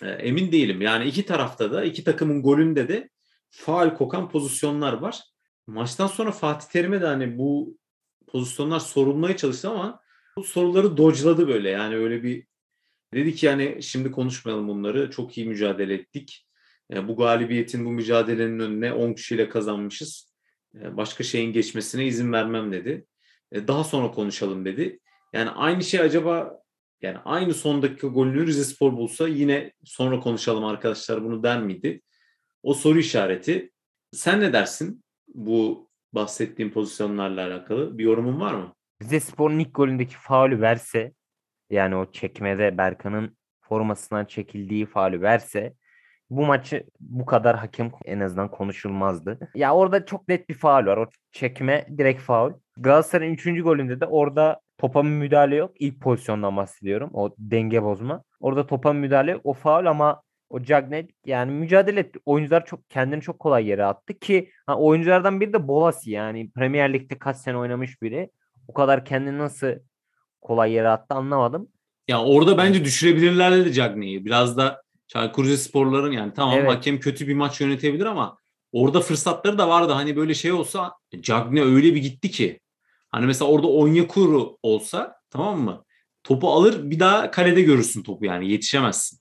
[0.02, 0.80] E, emin değilim.
[0.80, 3.10] Yani iki tarafta da iki takımın golünde de
[3.50, 5.20] faal kokan pozisyonlar var.
[5.66, 7.78] Maçtan sonra Fatih Terim'e de hani bu
[8.26, 10.00] pozisyonlar sorulmaya çalıştı ama
[10.36, 11.70] bu soruları dodge'ladı böyle.
[11.70, 12.46] Yani öyle bir
[13.14, 15.10] dedi ki yani şimdi konuşmayalım bunları.
[15.10, 16.46] Çok iyi mücadele ettik.
[16.92, 20.32] E, bu galibiyetin, bu mücadelenin önüne 10 kişiyle kazanmışız.
[20.74, 23.06] E, başka şeyin geçmesine izin vermem dedi.
[23.52, 25.00] E, daha sonra konuşalım dedi.
[25.32, 26.60] Yani aynı şey acaba
[27.02, 32.02] yani aynı son dakika golünü Rizespor bulsa yine sonra konuşalım arkadaşlar bunu der miydi?
[32.62, 33.72] O soru işareti.
[34.12, 37.98] Sen ne dersin bu bahsettiğim pozisyonlarla alakalı?
[37.98, 38.74] Bir yorumun var mı?
[39.02, 41.12] Rizespor'un ilk golündeki faulü verse
[41.70, 45.74] yani o çekmede Berkan'ın formasından çekildiği faulü verse
[46.30, 49.38] bu maçı bu kadar hakem en azından konuşulmazdı.
[49.54, 50.96] Ya orada çok net bir faul var.
[50.96, 52.52] O çekme direkt faul.
[52.76, 53.62] Galatasaray'ın 3.
[53.62, 55.72] golünde de orada topa müdahale yok.
[55.78, 57.10] İlk pozisyondan bahsediyorum.
[57.12, 58.22] O denge bozma.
[58.40, 59.40] Orada topa müdahale yok.
[59.44, 62.18] O faul ama o Cagney yani mücadele etti.
[62.24, 66.92] Oyuncular çok kendini çok kolay yere attı ki ha, oyunculardan biri de Bolasi yani Premier
[66.92, 68.30] Lig'de kaç sene oynamış biri.
[68.68, 69.72] O kadar kendini nasıl
[70.40, 71.68] kolay yere attı anlamadım.
[72.08, 74.24] Ya orada bence düşürebilirler de Cagney'i.
[74.24, 76.70] Biraz da Çaykur Rizespor'ların yani tamam evet.
[76.70, 78.38] hakem kötü bir maç yönetebilir ama
[78.72, 79.92] orada fırsatları da vardı.
[79.92, 82.60] Hani böyle şey olsa Cagney öyle bir gitti ki.
[83.08, 85.84] Hani mesela orada Onyekuru olsa tamam mı?
[86.24, 89.18] Topu alır bir daha kalede görürsün topu yani yetişemezsin.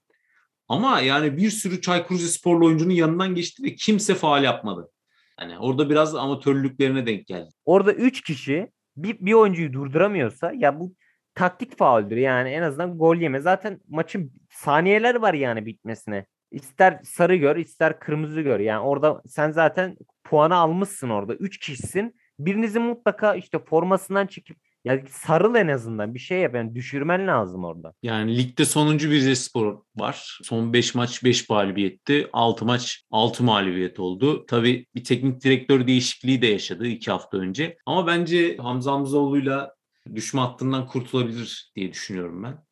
[0.67, 4.91] Ama yani bir sürü Çaykur Rizesporlu oyuncunun yanından geçti ve kimse faal yapmadı.
[5.39, 7.49] Yani orada biraz amatörlüklerine denk geldi.
[7.65, 10.93] Orada 3 kişi bir, bir oyuncuyu durduramıyorsa ya bu
[11.35, 13.39] taktik fauldür yani en azından gol yeme.
[13.39, 16.25] Zaten maçın saniyeler var yani bitmesine.
[16.51, 18.59] İster sarı gör ister kırmızı gör.
[18.59, 21.35] Yani orada sen zaten puanı almışsın orada.
[21.35, 22.15] Üç kişisin.
[22.39, 26.55] Birinizin mutlaka işte formasından çekip ya sarıl en azından bir şey yap.
[26.55, 27.93] Yani düşürmen lazım orada.
[28.03, 30.39] Yani ligde sonuncu bir Rizespor var.
[30.43, 32.29] Son 5 maç 5 galibiyetti.
[32.33, 34.45] 6 maç 6 mağlubiyet oldu.
[34.45, 37.77] Tabii bir teknik direktör değişikliği de yaşadı 2 hafta önce.
[37.85, 39.75] Ama bence Hamza Hamzoğlu'yla
[40.15, 42.65] düşme hattından kurtulabilir diye düşünüyorum ben.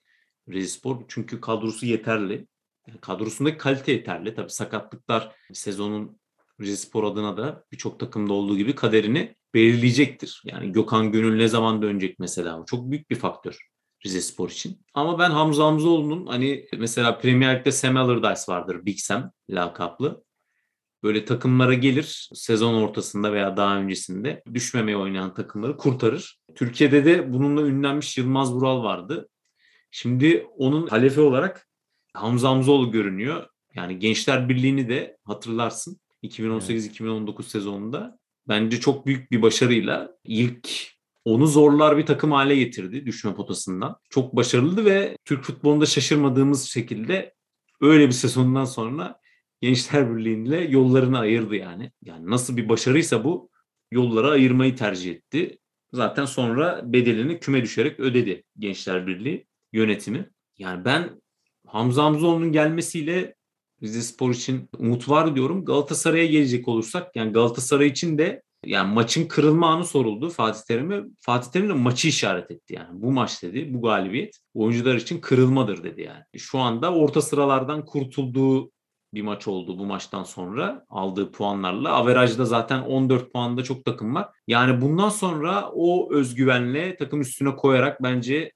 [0.50, 2.48] Rizespor çünkü kadrosu yeterli.
[3.02, 4.36] Kadrosundaki kalite yeterli.
[4.36, 6.20] Tabii sakatlıklar sezonun
[6.62, 10.42] Rizespor adına da birçok takımda olduğu gibi kaderini belirleyecektir.
[10.46, 12.64] Yani Gökhan Gönül ne zaman dönecek mesela?
[12.68, 13.58] Çok büyük bir faktör
[14.06, 14.86] Rizespor için.
[14.94, 18.86] Ama ben Hamza Hamzoğlu'nun hani mesela Premier Lig'de Sam Allardyce vardır.
[18.86, 20.24] Big Sam lakaplı.
[21.04, 26.40] Böyle takımlara gelir sezon ortasında veya daha öncesinde düşmemeye oynayan takımları kurtarır.
[26.56, 29.30] Türkiye'de de bununla ünlenmiş Yılmaz Vural vardı.
[29.92, 31.68] Şimdi onun halefi olarak
[32.14, 33.48] Hamza Hamzoğlu görünüyor.
[33.76, 40.94] Yani Gençler Birliği'ni de hatırlarsın 2018-2019 sezonunda bence çok büyük bir başarıyla ilk
[41.26, 43.96] onu zorlar bir takım hale getirdi düşme potasından.
[44.10, 47.34] Çok başarılı ve Türk futbolunda şaşırmadığımız şekilde
[47.82, 49.20] öyle bir sezondan sonra
[49.62, 51.92] Gençler Birliği'yle yollarını ayırdı yani.
[52.02, 53.50] Yani nasıl bir başarıysa bu
[53.92, 55.58] yolları ayırmayı tercih etti.
[55.94, 60.30] Zaten sonra bedelini küme düşerek ödedi Gençler Birliği yönetimi.
[60.58, 61.22] Yani ben
[61.68, 63.36] Hamza Hamzoğlu'nun gelmesiyle
[63.84, 65.66] Rize Spor için umut var diyorum.
[65.66, 71.04] Galatasaray'a gelecek olursak yani Galatasaray için de yani maçın kırılma anı soruldu Fatih Terim'e.
[71.20, 72.88] Fatih Terim de maçı işaret etti yani.
[72.92, 76.24] Bu maç dedi, bu galibiyet oyuncular için kırılmadır dedi yani.
[76.38, 78.72] Şu anda orta sıralardan kurtulduğu
[79.14, 81.92] bir maç oldu bu maçtan sonra aldığı puanlarla.
[81.92, 84.30] Averajda zaten 14 puanda çok takım var.
[84.48, 88.52] Yani bundan sonra o özgüvenle takım üstüne koyarak bence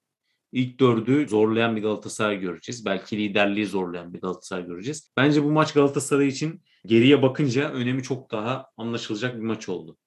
[0.51, 2.85] ilk dördü zorlayan bir Galatasaray göreceğiz.
[2.85, 5.11] Belki liderliği zorlayan bir Galatasaray göreceğiz.
[5.17, 9.97] Bence bu maç Galatasaray için geriye bakınca önemi çok daha anlaşılacak bir maç oldu.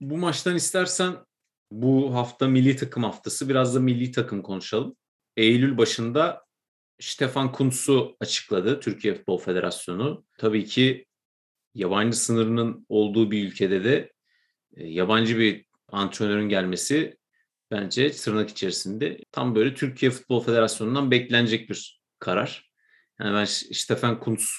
[0.00, 1.16] Bu maçtan istersen
[1.70, 4.96] bu hafta milli takım haftası biraz da milli takım konuşalım.
[5.36, 6.46] Eylül başında
[7.00, 10.24] Stefan Kuntz'u açıkladı Türkiye Futbol Federasyonu.
[10.38, 11.06] Tabii ki
[11.74, 14.12] yabancı sınırının olduğu bir ülkede de
[14.76, 17.16] e, yabancı bir antrenörün gelmesi
[17.70, 22.72] bence tırnak içerisinde tam böyle Türkiye Futbol Federasyonu'ndan beklenecek bir karar.
[23.20, 24.50] Yani ben Stefan Kuntz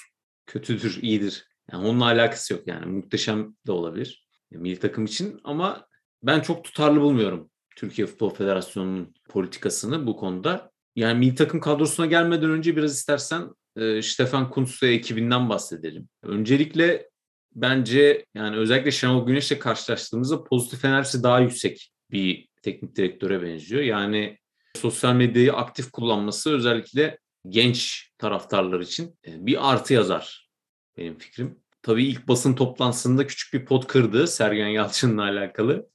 [0.46, 1.48] kötüdür, iyidir.
[1.72, 2.86] Yani onunla alakası yok yani.
[2.86, 5.86] Muhteşem de olabilir milli takım için ama
[6.22, 10.70] ben çok tutarlı bulmuyorum Türkiye Futbol Federasyonu'nun politikasını bu konuda.
[10.96, 16.08] Yani milli takım kadrosuna gelmeden önce biraz istersen e, Stefan Kuntz ekibinden bahsedelim.
[16.22, 17.08] Öncelikle
[17.54, 23.82] bence yani özellikle Şenol Güneş'le karşılaştığımızda pozitif enerjisi daha yüksek bir teknik direktöre benziyor.
[23.82, 24.38] Yani
[24.74, 27.18] sosyal medyayı aktif kullanması özellikle
[27.48, 30.50] genç taraftarlar için e, bir artı yazar
[30.96, 31.58] benim fikrim.
[31.82, 35.88] Tabii ilk basın toplantısında küçük bir pot kırdı Sergen Yalçın'la alakalı.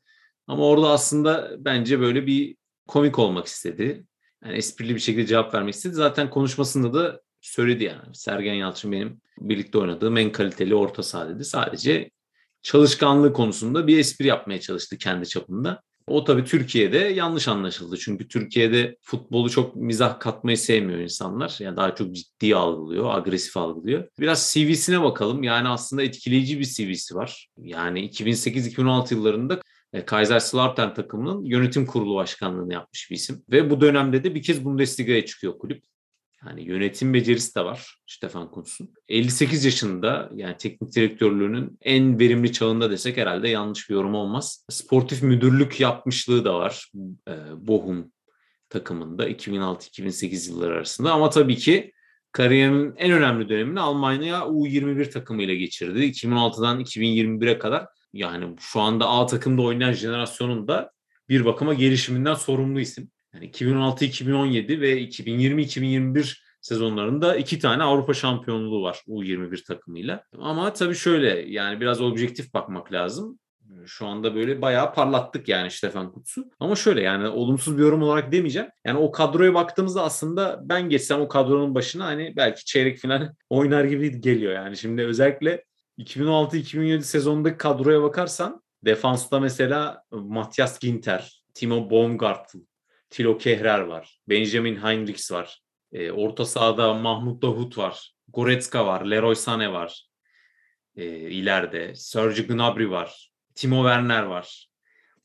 [0.48, 2.56] Ama orada aslında bence böyle bir
[2.88, 4.06] komik olmak istedi.
[4.46, 5.94] Yani esprili bir şekilde cevap vermek istedi.
[5.94, 8.16] Zaten konuşmasında da söyledi yani.
[8.16, 11.46] Sergen Yalçın benim birlikte oynadığım en kaliteli orta saha dedi.
[11.46, 12.12] Sadece
[12.62, 15.82] çalışkanlığı konusunda bir espri yapmaya çalıştı kendi çapında.
[16.08, 17.98] O tabii Türkiye'de yanlış anlaşıldı.
[17.98, 21.56] Çünkü Türkiye'de futbolu çok mizah katmayı sevmiyor insanlar.
[21.60, 24.08] Yani daha çok ciddi algılıyor, agresif algılıyor.
[24.20, 25.44] Biraz CV'sine bakalım.
[25.44, 27.48] Yani aslında etkileyici bir CV'si var.
[27.58, 29.62] Yani 2008-2016 yıllarında
[29.94, 33.44] e, Kaiserslautern takımının yönetim kurulu başkanlığını yapmış bir isim.
[33.52, 35.84] Ve bu dönemde de bir kez Bundesliga'ya çıkıyor kulüp.
[36.48, 38.94] Yani yönetim becerisi de var Stefan Kuntz'un.
[39.08, 44.66] 58 yaşında yani teknik direktörlüğünün en verimli çağında desek herhalde yanlış bir yorum olmaz.
[44.70, 46.92] Sportif müdürlük yapmışlığı da var
[47.28, 47.34] e,
[47.68, 48.12] Bochum
[48.70, 51.12] takımında 2006-2008 yılları arasında.
[51.14, 51.92] Ama tabii ki
[52.32, 56.00] kariyerinin en önemli dönemini Almanya U21 takımıyla geçirdi.
[56.00, 60.92] 2016'dan 2021'e kadar yani şu anda A takımda oynayan jenerasyonun da
[61.30, 63.12] bir bakıma gelişiminden sorumlu isim.
[63.34, 70.24] Yani 2016-2017 ve 2020-2021 sezonlarında iki tane Avrupa şampiyonluğu var U21 takımıyla.
[70.40, 73.40] Ama tabii şöyle yani biraz objektif bakmak lazım.
[73.86, 76.46] Şu anda böyle bayağı parlattık yani Stefan Kutz'u.
[76.60, 78.70] Ama şöyle yani olumsuz bir yorum olarak demeyeceğim.
[78.86, 83.84] Yani o kadroya baktığımızda aslında ben geçsem o kadronun başına hani belki çeyrek final oynar
[83.84, 84.78] gibi geliyor yani.
[84.78, 85.64] Şimdi özellikle
[86.00, 92.58] 2016-2017 sezonundaki kadroya bakarsan defansta mesela Matthias Ginter, Timo Baumgartl,
[93.14, 94.20] Tilo Kehrer var.
[94.28, 95.60] Benjamin Heinrichs var.
[95.92, 98.14] E, orta sahada Mahmut Davut var.
[98.28, 99.06] Goretzka var.
[99.06, 100.08] Leroy Sané var.
[100.96, 101.96] E, ileride.
[101.96, 103.32] Serge Gnabry var.
[103.56, 104.68] Timo Werner var.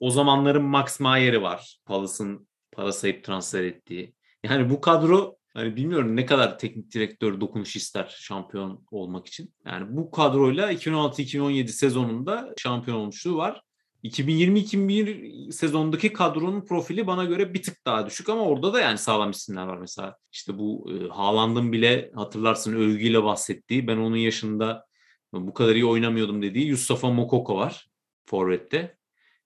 [0.00, 1.78] O zamanların Max Mayer'i var.
[1.84, 4.14] Palace'ın para sayıp transfer ettiği.
[4.42, 9.54] Yani bu kadro hani bilmiyorum ne kadar teknik direktör dokunuş ister şampiyon olmak için.
[9.66, 13.62] Yani bu kadroyla 2016-2017 sezonunda şampiyon olmuşluğu var.
[14.04, 19.30] 2020-2021 sezondaki kadronun profili bana göre bir tık daha düşük ama orada da yani sağlam
[19.30, 20.16] isimler var mesela.
[20.32, 24.86] İşte bu e, Haaland'ın bile hatırlarsın övgüyle bahsettiği ben onun yaşında
[25.32, 27.88] bu kadar iyi oynamıyordum dediği Yusufa Mokoko var
[28.26, 28.96] Forvet'te.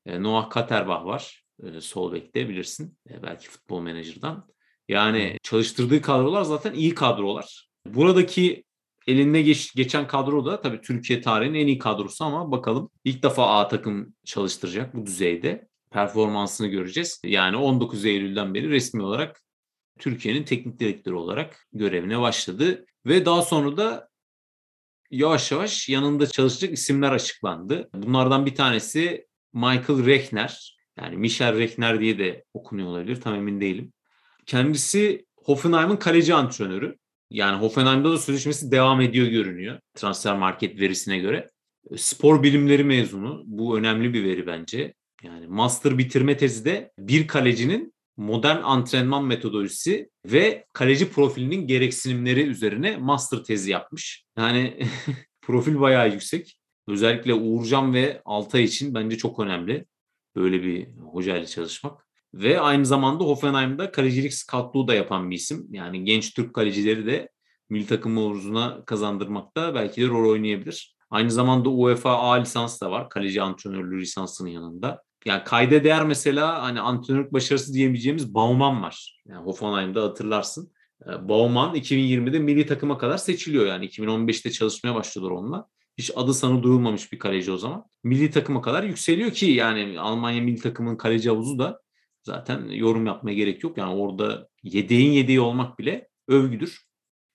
[0.06, 2.98] E, Noah Katerbach var e, sol bekte bilirsin.
[3.10, 4.42] E, belki futbol menajerden.
[4.88, 7.68] Yani çalıştırdığı kadrolar zaten iyi kadrolar.
[7.86, 8.64] Buradaki
[9.06, 13.58] elinde geç, geçen kadro da tabii Türkiye tarihinin en iyi kadrosu ama bakalım ilk defa
[13.58, 15.68] A takım çalıştıracak bu düzeyde.
[15.90, 17.20] Performansını göreceğiz.
[17.24, 19.42] Yani 19 Eylül'den beri resmi olarak
[19.98, 22.86] Türkiye'nin teknik direktörü olarak görevine başladı.
[23.06, 24.08] Ve daha sonra da
[25.10, 27.90] yavaş yavaş yanında çalışacak isimler açıklandı.
[27.94, 30.78] Bunlardan bir tanesi Michael Rechner.
[31.00, 33.92] Yani Michel Rechner diye de okunuyor olabilir tam emin değilim.
[34.46, 36.98] Kendisi Hoffenheim'ın kaleci antrenörü.
[37.32, 41.48] Yani Hoffenheim'da da sözleşmesi devam ediyor görünüyor transfer market verisine göre.
[41.96, 43.42] Spor bilimleri mezunu.
[43.46, 44.94] Bu önemli bir veri bence.
[45.22, 52.96] Yani master bitirme tezi de bir kalecinin modern antrenman metodolojisi ve kaleci profilinin gereksinimleri üzerine
[52.96, 54.24] master tezi yapmış.
[54.38, 54.86] Yani
[55.42, 56.58] profil bayağı yüksek.
[56.88, 59.86] Özellikle Uğurcan ve Altay için bence çok önemli
[60.36, 62.06] böyle bir hocayla çalışmak.
[62.34, 65.66] Ve aynı zamanda Hoffenheim'da kalecilik scoutluğu da yapan bir isim.
[65.70, 67.28] Yani genç Türk kalecileri de
[67.70, 70.96] milli takım uğruna kazandırmakta belki de rol oynayabilir.
[71.10, 73.10] Aynı zamanda UEFA A lisans da var.
[73.10, 75.02] Kaleci antrenörlüğü lisansının yanında.
[75.24, 79.22] Yani kayda değer mesela hani antrenörlük başarısı diyemeyeceğimiz Bauman var.
[79.28, 80.72] Yani Hoffenheim'da hatırlarsın.
[81.06, 83.66] Ee, Bauman 2020'de milli takıma kadar seçiliyor.
[83.66, 85.66] Yani 2015'te çalışmaya başladılar onunla.
[85.98, 87.84] Hiç adı sanı duyulmamış bir kaleci o zaman.
[88.04, 91.81] Milli takıma kadar yükseliyor ki yani Almanya milli takımının kaleci havuzu da
[92.22, 93.78] zaten yorum yapmaya gerek yok.
[93.78, 96.86] Yani orada yedeğin yedeği olmak bile övgüdür.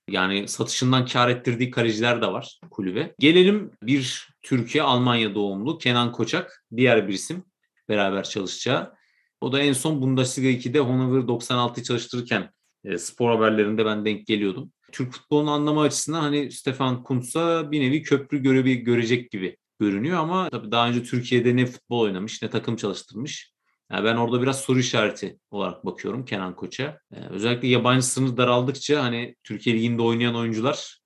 [0.09, 3.15] Yani satışından kar ettirdiği kaleciler de var kulübe.
[3.19, 7.43] Gelelim bir Türkiye Almanya doğumlu Kenan Koçak diğer bir isim
[7.89, 8.93] beraber çalışacağı.
[9.41, 12.51] O da en son Bundesliga 2'de Hannover 96'yı çalıştırırken
[12.83, 14.71] e, spor haberlerinde ben denk geliyordum.
[14.91, 20.49] Türk futbolunu anlama açısından hani Stefan Kuntz'a bir nevi köprü görevi görecek gibi görünüyor ama
[20.49, 23.51] tabii daha önce Türkiye'de ne futbol oynamış ne takım çalıştırmış
[23.91, 26.99] Yani ben orada biraz soru işareti olarak bakıyorum Kenan Koç'a.
[27.13, 30.99] Ee, özellikle yabancı sınır daraldıkça hani Türkiye Ligi'nde oynayan oyuncular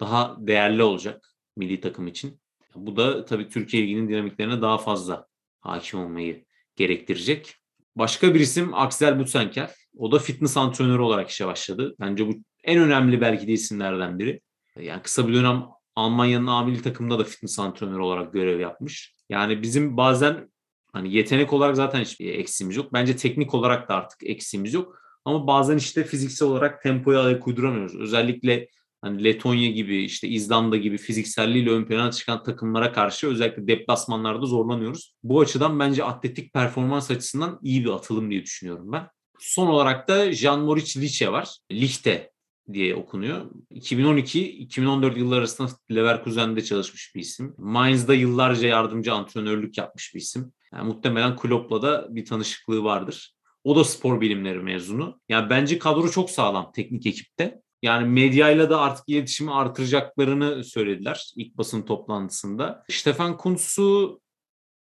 [0.00, 2.40] daha değerli olacak milli takım için.
[2.74, 5.26] Bu da tabii Türkiye Ligi'nin dinamiklerine daha fazla
[5.60, 6.44] hakim olmayı
[6.76, 7.54] gerektirecek.
[7.96, 9.70] Başka bir isim Axel Butsenkel.
[9.98, 11.94] O da fitness antrenörü olarak işe başladı.
[12.00, 12.32] Bence bu
[12.64, 14.40] en önemli belki de isimlerden biri.
[14.80, 15.64] Yani kısa bir dönem
[15.96, 19.14] Almanya'nın amili takımında da fitness antrenörü olarak görev yapmış.
[19.28, 20.50] Yani bizim bazen
[20.92, 22.92] hani yetenek olarak zaten hiçbir eksiğimiz yok.
[22.92, 24.98] Bence teknik olarak da artık eksiğimiz yok.
[25.24, 27.96] Ama bazen işte fiziksel olarak tempoya ayak uyduramıyoruz.
[27.96, 28.68] Özellikle
[29.02, 35.14] hani Letonya gibi işte İzlanda gibi fizikselliğiyle ön plana çıkan takımlara karşı özellikle deplasmanlarda zorlanıyoruz.
[35.22, 39.08] Bu açıdan bence atletik performans açısından iyi bir atılım diye düşünüyorum ben.
[39.38, 41.56] Son olarak da Jan Moritz Lice var.
[41.72, 42.30] Lichte
[42.72, 43.50] diye okunuyor.
[43.70, 47.54] 2012-2014 yılları arasında Leverkusen'de çalışmış bir isim.
[47.58, 50.52] Mainz'da yıllarca yardımcı antrenörlük yapmış bir isim.
[50.72, 53.34] Yani muhtemelen Klopp'la da bir tanışıklığı vardır.
[53.64, 55.20] O da spor bilimleri mezunu.
[55.28, 57.60] Yani bence kadro çok sağlam teknik ekipte.
[57.82, 62.84] Yani medyayla da artık iletişimi artıracaklarını söylediler ilk basın toplantısında.
[62.90, 64.20] Stefan Kuntz'u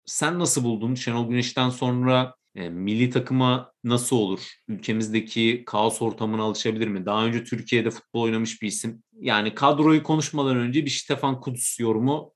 [0.06, 0.94] sen nasıl buldun?
[0.94, 4.40] Şenol Güneş'ten sonra e, milli takıma nasıl olur?
[4.68, 7.06] Ülkemizdeki kaos ortamına alışabilir mi?
[7.06, 9.02] Daha önce Türkiye'de futbol oynamış bir isim.
[9.20, 12.32] Yani kadroyu konuşmadan önce bir Stefan Kudus yorumu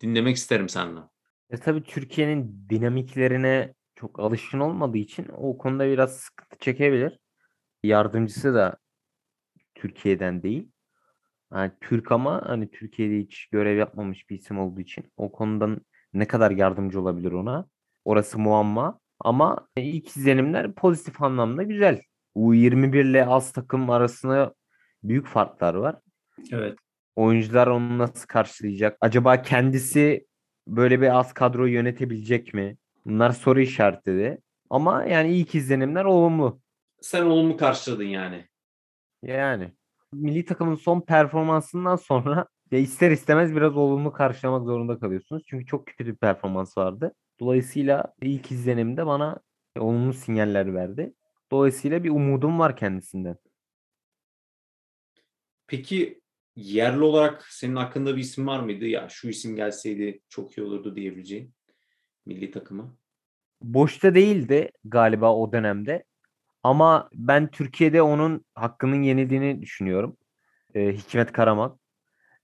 [0.00, 1.11] dinlemek isterim senden.
[1.52, 7.18] E tabii Türkiye'nin dinamiklerine çok alışkın olmadığı için o konuda biraz sıkıntı çekebilir.
[7.82, 8.76] Yardımcısı da
[9.74, 10.68] Türkiye'den değil.
[11.52, 15.80] Yani Türk ama hani Türkiye'de hiç görev yapmamış bir isim olduğu için o konudan
[16.12, 17.66] ne kadar yardımcı olabilir ona?
[18.04, 19.00] Orası muamma.
[19.20, 22.00] Ama ilk izlenimler pozitif anlamda güzel.
[22.36, 24.54] U21 ile az takım arasında
[25.02, 25.96] büyük farklar var.
[26.52, 26.78] Evet.
[27.16, 28.96] Oyuncular onu nasıl karşılayacak?
[29.00, 30.26] Acaba kendisi
[30.66, 32.76] böyle bir az kadro yönetebilecek mi?
[33.06, 34.38] Bunlar soru işaretleri.
[34.70, 36.60] Ama yani ilk izlenimler olumlu.
[37.00, 38.48] Sen olumlu karşıladın yani.
[39.22, 39.72] Yani
[40.12, 45.42] milli takımın son performansından sonra ya ister istemez biraz olumlu karşılamak zorunda kalıyorsunuz.
[45.46, 47.14] Çünkü çok kötü bir performans vardı.
[47.40, 49.40] Dolayısıyla ilk izlenimde bana
[49.78, 51.14] olumlu sinyaller verdi.
[51.50, 53.36] Dolayısıyla bir umudum var kendisinden.
[55.66, 56.21] Peki
[56.56, 58.84] yerli olarak senin hakkında bir isim var mıydı?
[58.84, 61.54] Ya şu isim gelseydi çok iyi olurdu diyebileceğin
[62.26, 62.96] milli takıma.
[63.62, 66.04] Boşta değildi galiba o dönemde.
[66.62, 70.16] Ama ben Türkiye'de onun hakkının yenildiğini düşünüyorum.
[70.74, 71.78] Ee, Hikmet Karaman.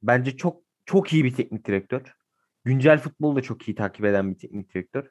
[0.02, 2.14] Bence çok çok iyi bir teknik direktör.
[2.64, 5.10] Güncel futbolu da çok iyi takip eden bir teknik direktör.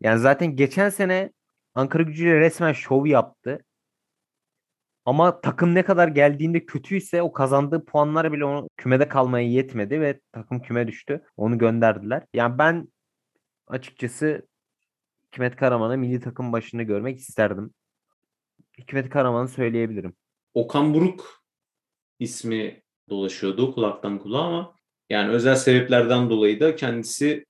[0.00, 1.32] Yani zaten geçen sene
[1.74, 3.64] Ankara gücüyle resmen şov yaptı.
[5.06, 10.20] Ama takım ne kadar geldiğinde kötüyse o kazandığı puanlar bile onu kümede kalmaya yetmedi ve
[10.32, 11.24] takım küme düştü.
[11.36, 12.22] Onu gönderdiler.
[12.34, 12.88] Yani ben
[13.66, 14.46] açıkçası
[15.26, 17.74] Hikmet Karaman'ı milli takım başında görmek isterdim.
[18.78, 20.14] Hikmet Karaman'ı söyleyebilirim.
[20.54, 21.42] Okan Buruk
[22.18, 24.74] ismi dolaşıyordu kulaktan kulağa ama
[25.10, 27.46] yani özel sebeplerden dolayı da kendisi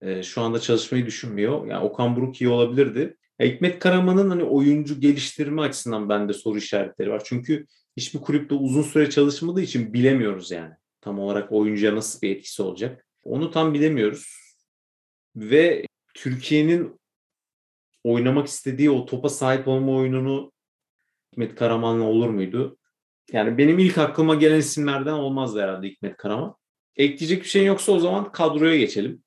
[0.00, 1.66] e, şu anda çalışmayı düşünmüyor.
[1.66, 3.16] Yani Okan Buruk iyi olabilirdi.
[3.42, 7.22] Hikmet Karaman'ın hani oyuncu geliştirme açısından bende soru işaretleri var.
[7.24, 7.66] Çünkü
[7.96, 10.74] hiçbir kulüpte uzun süre çalışmadığı için bilemiyoruz yani.
[11.00, 13.06] Tam olarak oyuncuya nasıl bir etkisi olacak.
[13.22, 14.34] Onu tam bilemiyoruz.
[15.36, 17.00] Ve Türkiye'nin
[18.04, 20.52] oynamak istediği o topa sahip olma oyununu
[21.32, 22.78] Hikmet Karaman'la olur muydu?
[23.32, 26.54] Yani benim ilk aklıma gelen isimlerden olmazdı herhalde Hikmet Karaman.
[26.96, 29.22] Ekleyecek bir şey yoksa o zaman kadroya geçelim.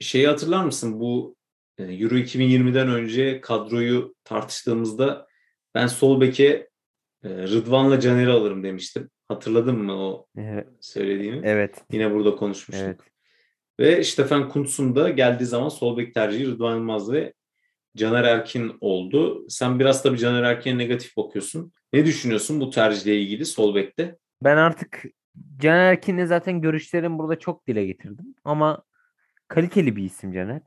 [0.00, 1.00] Şeyi hatırlar mısın?
[1.00, 1.36] Bu
[1.78, 5.26] Euro 2020'den önce kadroyu tartıştığımızda
[5.74, 6.68] ben sol beke
[7.24, 9.10] e, Rıdvan'la Caner'i alırım demiştim.
[9.28, 10.68] Hatırladın mı o evet.
[10.80, 11.40] söylediğimi?
[11.44, 11.84] Evet.
[11.92, 12.86] Yine burada konuşmuştuk.
[12.86, 13.00] Evet.
[13.80, 17.32] Ve Stefan Kuntz'un da geldiği zaman sol bek tercihi Rıdvan Yılmaz ve
[17.96, 19.46] Caner Erkin oldu.
[19.48, 21.72] Sen biraz tabii Caner Erkin'e negatif bakıyorsun.
[21.92, 24.16] Ne düşünüyorsun bu tercihle ilgili sol bekte?
[24.42, 25.04] Ben artık
[25.58, 28.34] Caner Erkin'le zaten görüşlerimi burada çok dile getirdim.
[28.44, 28.82] Ama
[29.48, 30.62] kaliteli bir isim Caner.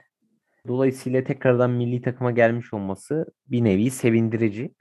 [0.68, 4.74] Dolayısıyla tekrardan milli takıma gelmiş olması bir nevi sevindirici.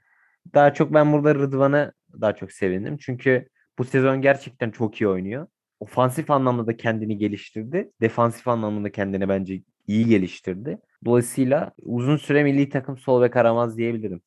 [0.53, 2.97] Daha çok ben burada Rıdvan'ı daha çok sevindim.
[2.97, 5.47] Çünkü bu sezon gerçekten çok iyi oynuyor.
[5.79, 7.91] Ofansif anlamda da kendini geliştirdi.
[8.01, 10.77] Defansif anlamda da kendini bence iyi geliştirdi.
[11.05, 14.21] Dolayısıyla uzun süre milli takım sol ve karamaz diyebilirim.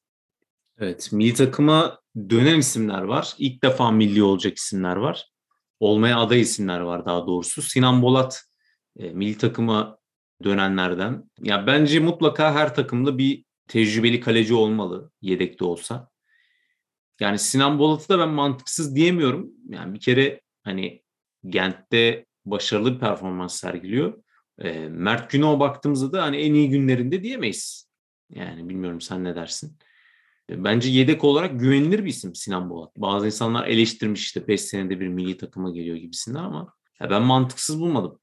[0.78, 1.98] Evet, milli takıma
[2.30, 3.34] dönen isimler var.
[3.38, 5.28] İlk defa milli olacak isimler var.
[5.80, 7.62] Olmaya aday isimler var daha doğrusu.
[7.62, 8.42] Sinan Bolat
[8.96, 9.98] e, milli takıma
[10.44, 11.30] dönenlerden.
[11.42, 16.08] Ya bence mutlaka her takımda bir tecrübeli kaleci olmalı yedekte olsa.
[17.20, 19.50] Yani Sinan Bolat'ı da ben mantıksız diyemiyorum.
[19.68, 21.02] Yani bir kere hani
[21.46, 24.22] Gent'te başarılı bir performans sergiliyor.
[24.58, 27.90] E, Mert Günok'a baktığımızda da hani en iyi günlerinde diyemeyiz.
[28.30, 29.78] Yani bilmiyorum sen ne dersin?
[30.50, 32.96] Bence yedek olarak güvenilir bir isim Sinan Bolat.
[32.96, 38.18] Bazı insanlar eleştirmiş işte 5 senede bir milli takıma geliyor gibisinden ama ben mantıksız bulmadım.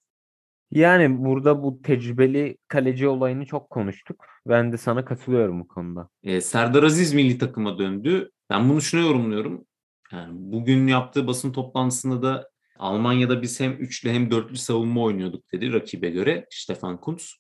[0.71, 4.25] Yani burada bu tecrübeli kaleci olayını çok konuştuk.
[4.47, 6.09] Ben de sana katılıyorum bu konuda.
[6.23, 8.31] Ee, Serdar Aziz milli takıma döndü.
[8.49, 9.65] Ben bunu şuna yorumluyorum.
[10.11, 12.49] Yani bugün yaptığı basın toplantısında da
[12.79, 17.35] Almanya'da biz hem üçlü hem dörtlü savunma oynuyorduk dedi rakibe göre Stefan Kuntz.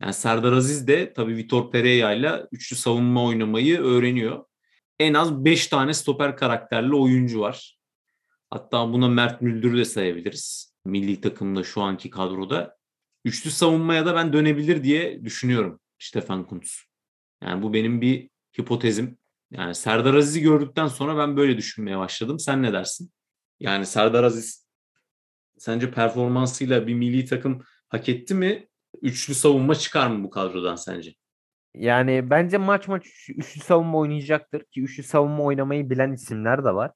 [0.00, 4.44] Yani Serdar Aziz de tabii Vitor Pereira ile üçlü savunma oynamayı öğreniyor.
[4.98, 7.78] En az 5 tane stoper karakterli oyuncu var.
[8.50, 10.71] Hatta buna Mert Müldür'ü de sayabiliriz.
[10.84, 12.76] Milli takımda şu anki kadroda.
[13.24, 16.82] Üçlü savunmaya da ben dönebilir diye düşünüyorum Stefan Kuntz.
[17.42, 19.18] Yani bu benim bir hipotezim.
[19.50, 22.38] Yani Serdar Aziz'i gördükten sonra ben böyle düşünmeye başladım.
[22.38, 23.12] Sen ne dersin?
[23.60, 24.68] Yani Serdar Aziz
[25.58, 28.68] sence performansıyla bir milli takım hak etti mi?
[29.02, 31.14] Üçlü savunma çıkar mı bu kadrodan sence?
[31.74, 36.90] Yani bence maç maç üçlü savunma oynayacaktır ki üçlü savunma oynamayı bilen isimler de var.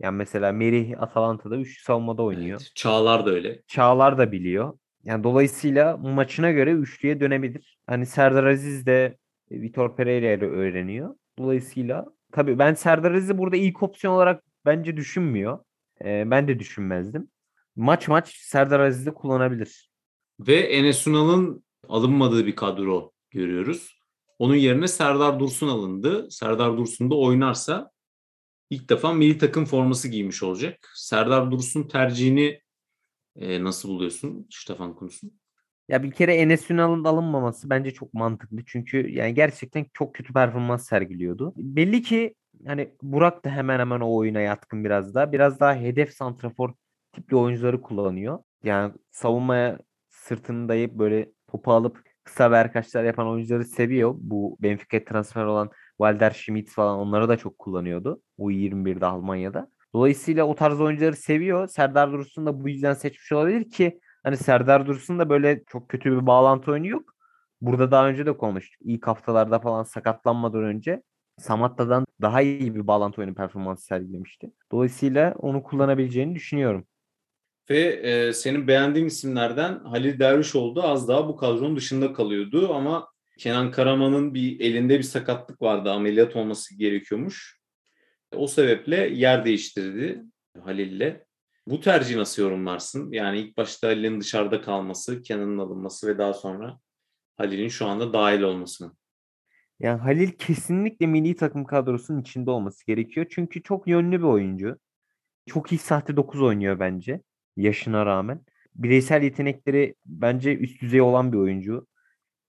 [0.00, 2.60] Yani mesela Merih Atalanta'da üçlü savunmada oynuyor.
[2.60, 3.62] Evet, Çağlar da öyle.
[3.66, 4.78] Çağlar da biliyor.
[5.04, 7.78] Yani dolayısıyla maçına göre üçlüye dönebilir.
[7.86, 9.18] Hani Serdar Aziz de
[9.50, 11.14] Vitor Pereira ile öğreniyor.
[11.38, 15.58] Dolayısıyla tabii ben Serdar Aziz'i burada ilk opsiyon olarak bence düşünmüyor.
[16.04, 17.28] Ee, ben de düşünmezdim.
[17.76, 19.90] Maç maç Serdar Aziz'i kullanabilir.
[20.40, 23.98] Ve Enes Ünal'ın alınmadığı bir kadro görüyoruz.
[24.38, 26.30] Onun yerine Serdar Dursun alındı.
[26.30, 27.90] Serdar Dursun da oynarsa
[28.70, 30.92] ilk defa milli takım forması giymiş olacak.
[30.94, 32.60] Serdar Dursun tercihini
[33.36, 35.40] e, nasıl buluyorsun Stefan Kunus'un?
[35.88, 38.64] Ya bir kere Enes Ünal'ın alınmaması bence çok mantıklı.
[38.66, 41.52] Çünkü yani gerçekten çok kötü performans sergiliyordu.
[41.56, 42.34] Belli ki
[42.66, 45.32] hani Burak da hemen hemen o oyuna yatkın biraz daha.
[45.32, 46.74] Biraz daha hedef santrafor
[47.12, 48.38] tipli oyuncuları kullanıyor.
[48.64, 54.14] Yani savunmaya sırtını dayayıp böyle topu alıp kısa verkaçlar yapan oyuncuları seviyor.
[54.18, 58.22] Bu Benfica transfer olan Walter Schmidt falan onları da çok kullanıyordu.
[58.38, 59.70] U21'de Almanya'da.
[59.94, 61.68] Dolayısıyla o tarz oyuncuları seviyor.
[61.68, 66.12] Serdar Dursun da bu yüzden seçmiş olabilir ki hani Serdar Dursun da böyle çok kötü
[66.12, 67.14] bir bağlantı oyunu yok.
[67.60, 68.80] Burada daha önce de konuştuk.
[68.84, 71.02] İlk haftalarda falan sakatlanmadan önce
[71.38, 74.50] Samatta'dan daha iyi bir bağlantı oyunu performansı sergilemişti.
[74.72, 76.86] Dolayısıyla onu kullanabileceğini düşünüyorum.
[77.70, 83.08] Ve e, senin beğendiğin isimlerden Halil Dervişoğlu da az daha bu kadronun dışında kalıyordu ama
[83.38, 85.90] Kenan Karaman'ın bir elinde bir sakatlık vardı.
[85.90, 87.60] Ameliyat olması gerekiyormuş.
[88.34, 90.22] O sebeple yer değiştirdi
[90.64, 91.28] Halil'le.
[91.66, 93.12] Bu tercihi nasıl yorumlarsın?
[93.12, 96.78] Yani ilk başta Halil'in dışarıda kalması, Kenan'ın alınması ve daha sonra
[97.36, 98.92] Halil'in şu anda dahil olmasını.
[99.80, 103.26] Yani Halil kesinlikle milli takım kadrosunun içinde olması gerekiyor.
[103.30, 104.78] Çünkü çok yönlü bir oyuncu.
[105.46, 107.20] Çok iyi sahte 9 oynuyor bence
[107.56, 108.40] yaşına rağmen.
[108.74, 111.86] Bireysel yetenekleri bence üst düzey olan bir oyuncu.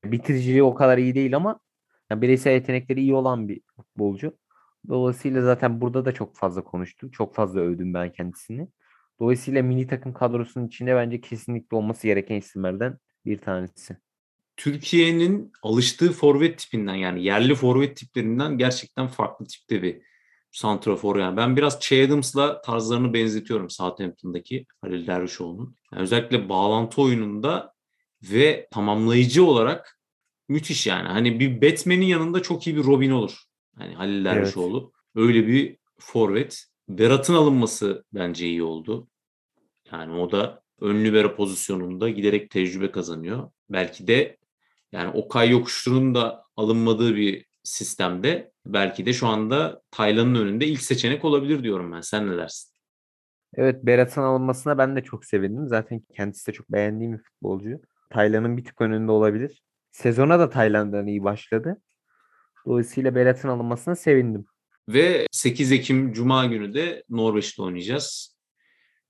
[0.03, 1.59] Bitiriciliği o kadar iyi değil ama
[2.09, 4.37] yani bireysel yetenekleri iyi olan bir futbolcu.
[4.87, 7.11] Dolayısıyla zaten burada da çok fazla konuştu.
[7.11, 8.67] Çok fazla övdüm ben kendisini.
[9.19, 13.97] Dolayısıyla milli takım kadrosunun içinde bence kesinlikle olması gereken isimlerden bir tanesi.
[14.57, 20.01] Türkiye'nin alıştığı forvet tipinden yani yerli forvet tiplerinden gerçekten farklı tipte bir
[20.51, 21.37] santrafor yani.
[21.37, 22.09] Ben biraz Che
[22.65, 25.75] tarzlarını benzetiyorum Southampton'daki Halil Dervişoğlu'nun.
[25.93, 27.73] Yani özellikle bağlantı oyununda
[28.23, 29.99] ve tamamlayıcı olarak
[30.49, 31.07] müthiş yani.
[31.07, 33.43] Hani bir Batman'in yanında çok iyi bir Robin olur.
[33.77, 34.91] Hani Halil Dervişoğlu.
[35.15, 35.27] Evet.
[35.27, 36.65] Öyle bir forvet.
[36.89, 39.07] Berat'ın alınması bence iyi oldu.
[39.91, 43.51] Yani o da ön libero pozisyonunda giderek tecrübe kazanıyor.
[43.69, 44.37] Belki de
[44.91, 51.25] yani Okay Yokuştur'un da alınmadığı bir sistemde belki de şu anda Taylan'ın önünde ilk seçenek
[51.25, 52.01] olabilir diyorum ben.
[52.01, 52.73] Sen ne dersin?
[53.53, 55.67] Evet Berat'ın alınmasına ben de çok sevindim.
[55.67, 57.81] Zaten kendisi de çok beğendiğim bir futbolcu.
[58.09, 59.63] Taylan'ın bir tık önünde olabilir.
[59.91, 61.81] Sezona da Tayland'dan iyi başladı.
[62.65, 64.45] Dolayısıyla Berat'ın alınmasına sevindim.
[64.89, 68.37] Ve 8 Ekim Cuma günü de Norveç'te oynayacağız.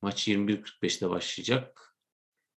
[0.01, 1.95] Maç 21.45'te başlayacak.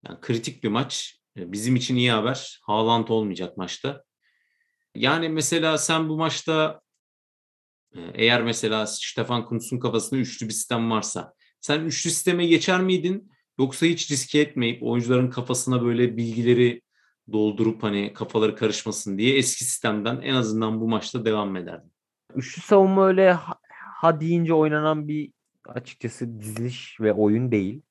[0.08, 1.20] Yani kritik bir maç.
[1.36, 2.60] Bizim için iyi haber.
[2.64, 4.04] Haaland olmayacak maçta.
[4.96, 6.82] Yani mesela sen bu maçta
[8.14, 13.32] eğer mesela Stefan Kuntz'un kafasında üçlü bir sistem varsa sen üçlü sisteme geçer miydin?
[13.60, 16.82] Yoksa hiç riske etmeyip oyuncuların kafasına böyle bilgileri
[17.32, 21.92] doldurup hani kafaları karışmasın diye eski sistemden en azından bu maçta devam ederdin.
[22.36, 23.56] Üçlü savunma öyle ha,
[23.96, 25.32] ha deyince oynanan bir
[25.68, 27.82] açıkçası diziliş ve oyun değil.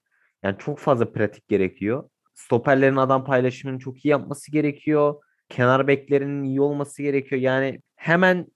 [0.43, 2.11] Yani çok fazla pratik gerekiyor.
[2.35, 5.15] Stoperlerin adam paylaşımını çok iyi yapması gerekiyor
[5.49, 7.41] kenar beklerinin iyi olması gerekiyor.
[7.41, 8.47] Yani hemen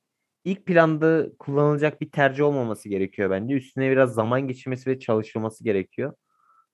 [0.44, 3.54] ilk planda kullanılacak bir tercih olmaması gerekiyor bence.
[3.54, 6.12] Üstüne biraz zaman geçirmesi ve çalışılması gerekiyor.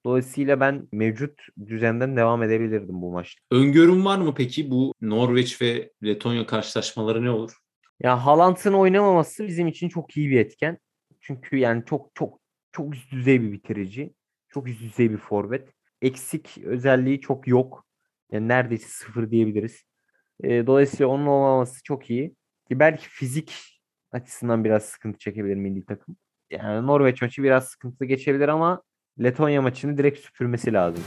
[0.08, 3.40] Dolayısıyla ben mevcut düzenden devam edebilirdim bu maçta.
[3.50, 7.52] Öngörüm var mı peki bu Norveç ve Letonya karşılaşmaları ne olur?
[8.00, 10.78] Ya Haaland'ın oynamaması bizim için çok iyi bir etken.
[11.20, 12.40] Çünkü yani çok çok
[12.72, 14.14] çok üst düzey bir bitirici.
[14.48, 15.68] Çok üst düzey bir forvet.
[16.02, 17.86] Eksik özelliği çok yok.
[18.32, 19.82] Yani neredeyse sıfır diyebiliriz.
[20.42, 22.34] E, dolayısıyla onun olmaması çok iyi.
[22.68, 23.80] Ki belki fizik
[24.12, 26.16] açısından biraz sıkıntı çekebilir milli takım.
[26.50, 28.82] Yani Norveç maçı biraz sıkıntılı geçebilir ama
[29.22, 31.04] Letonya maçını direkt süpürmesi lazım.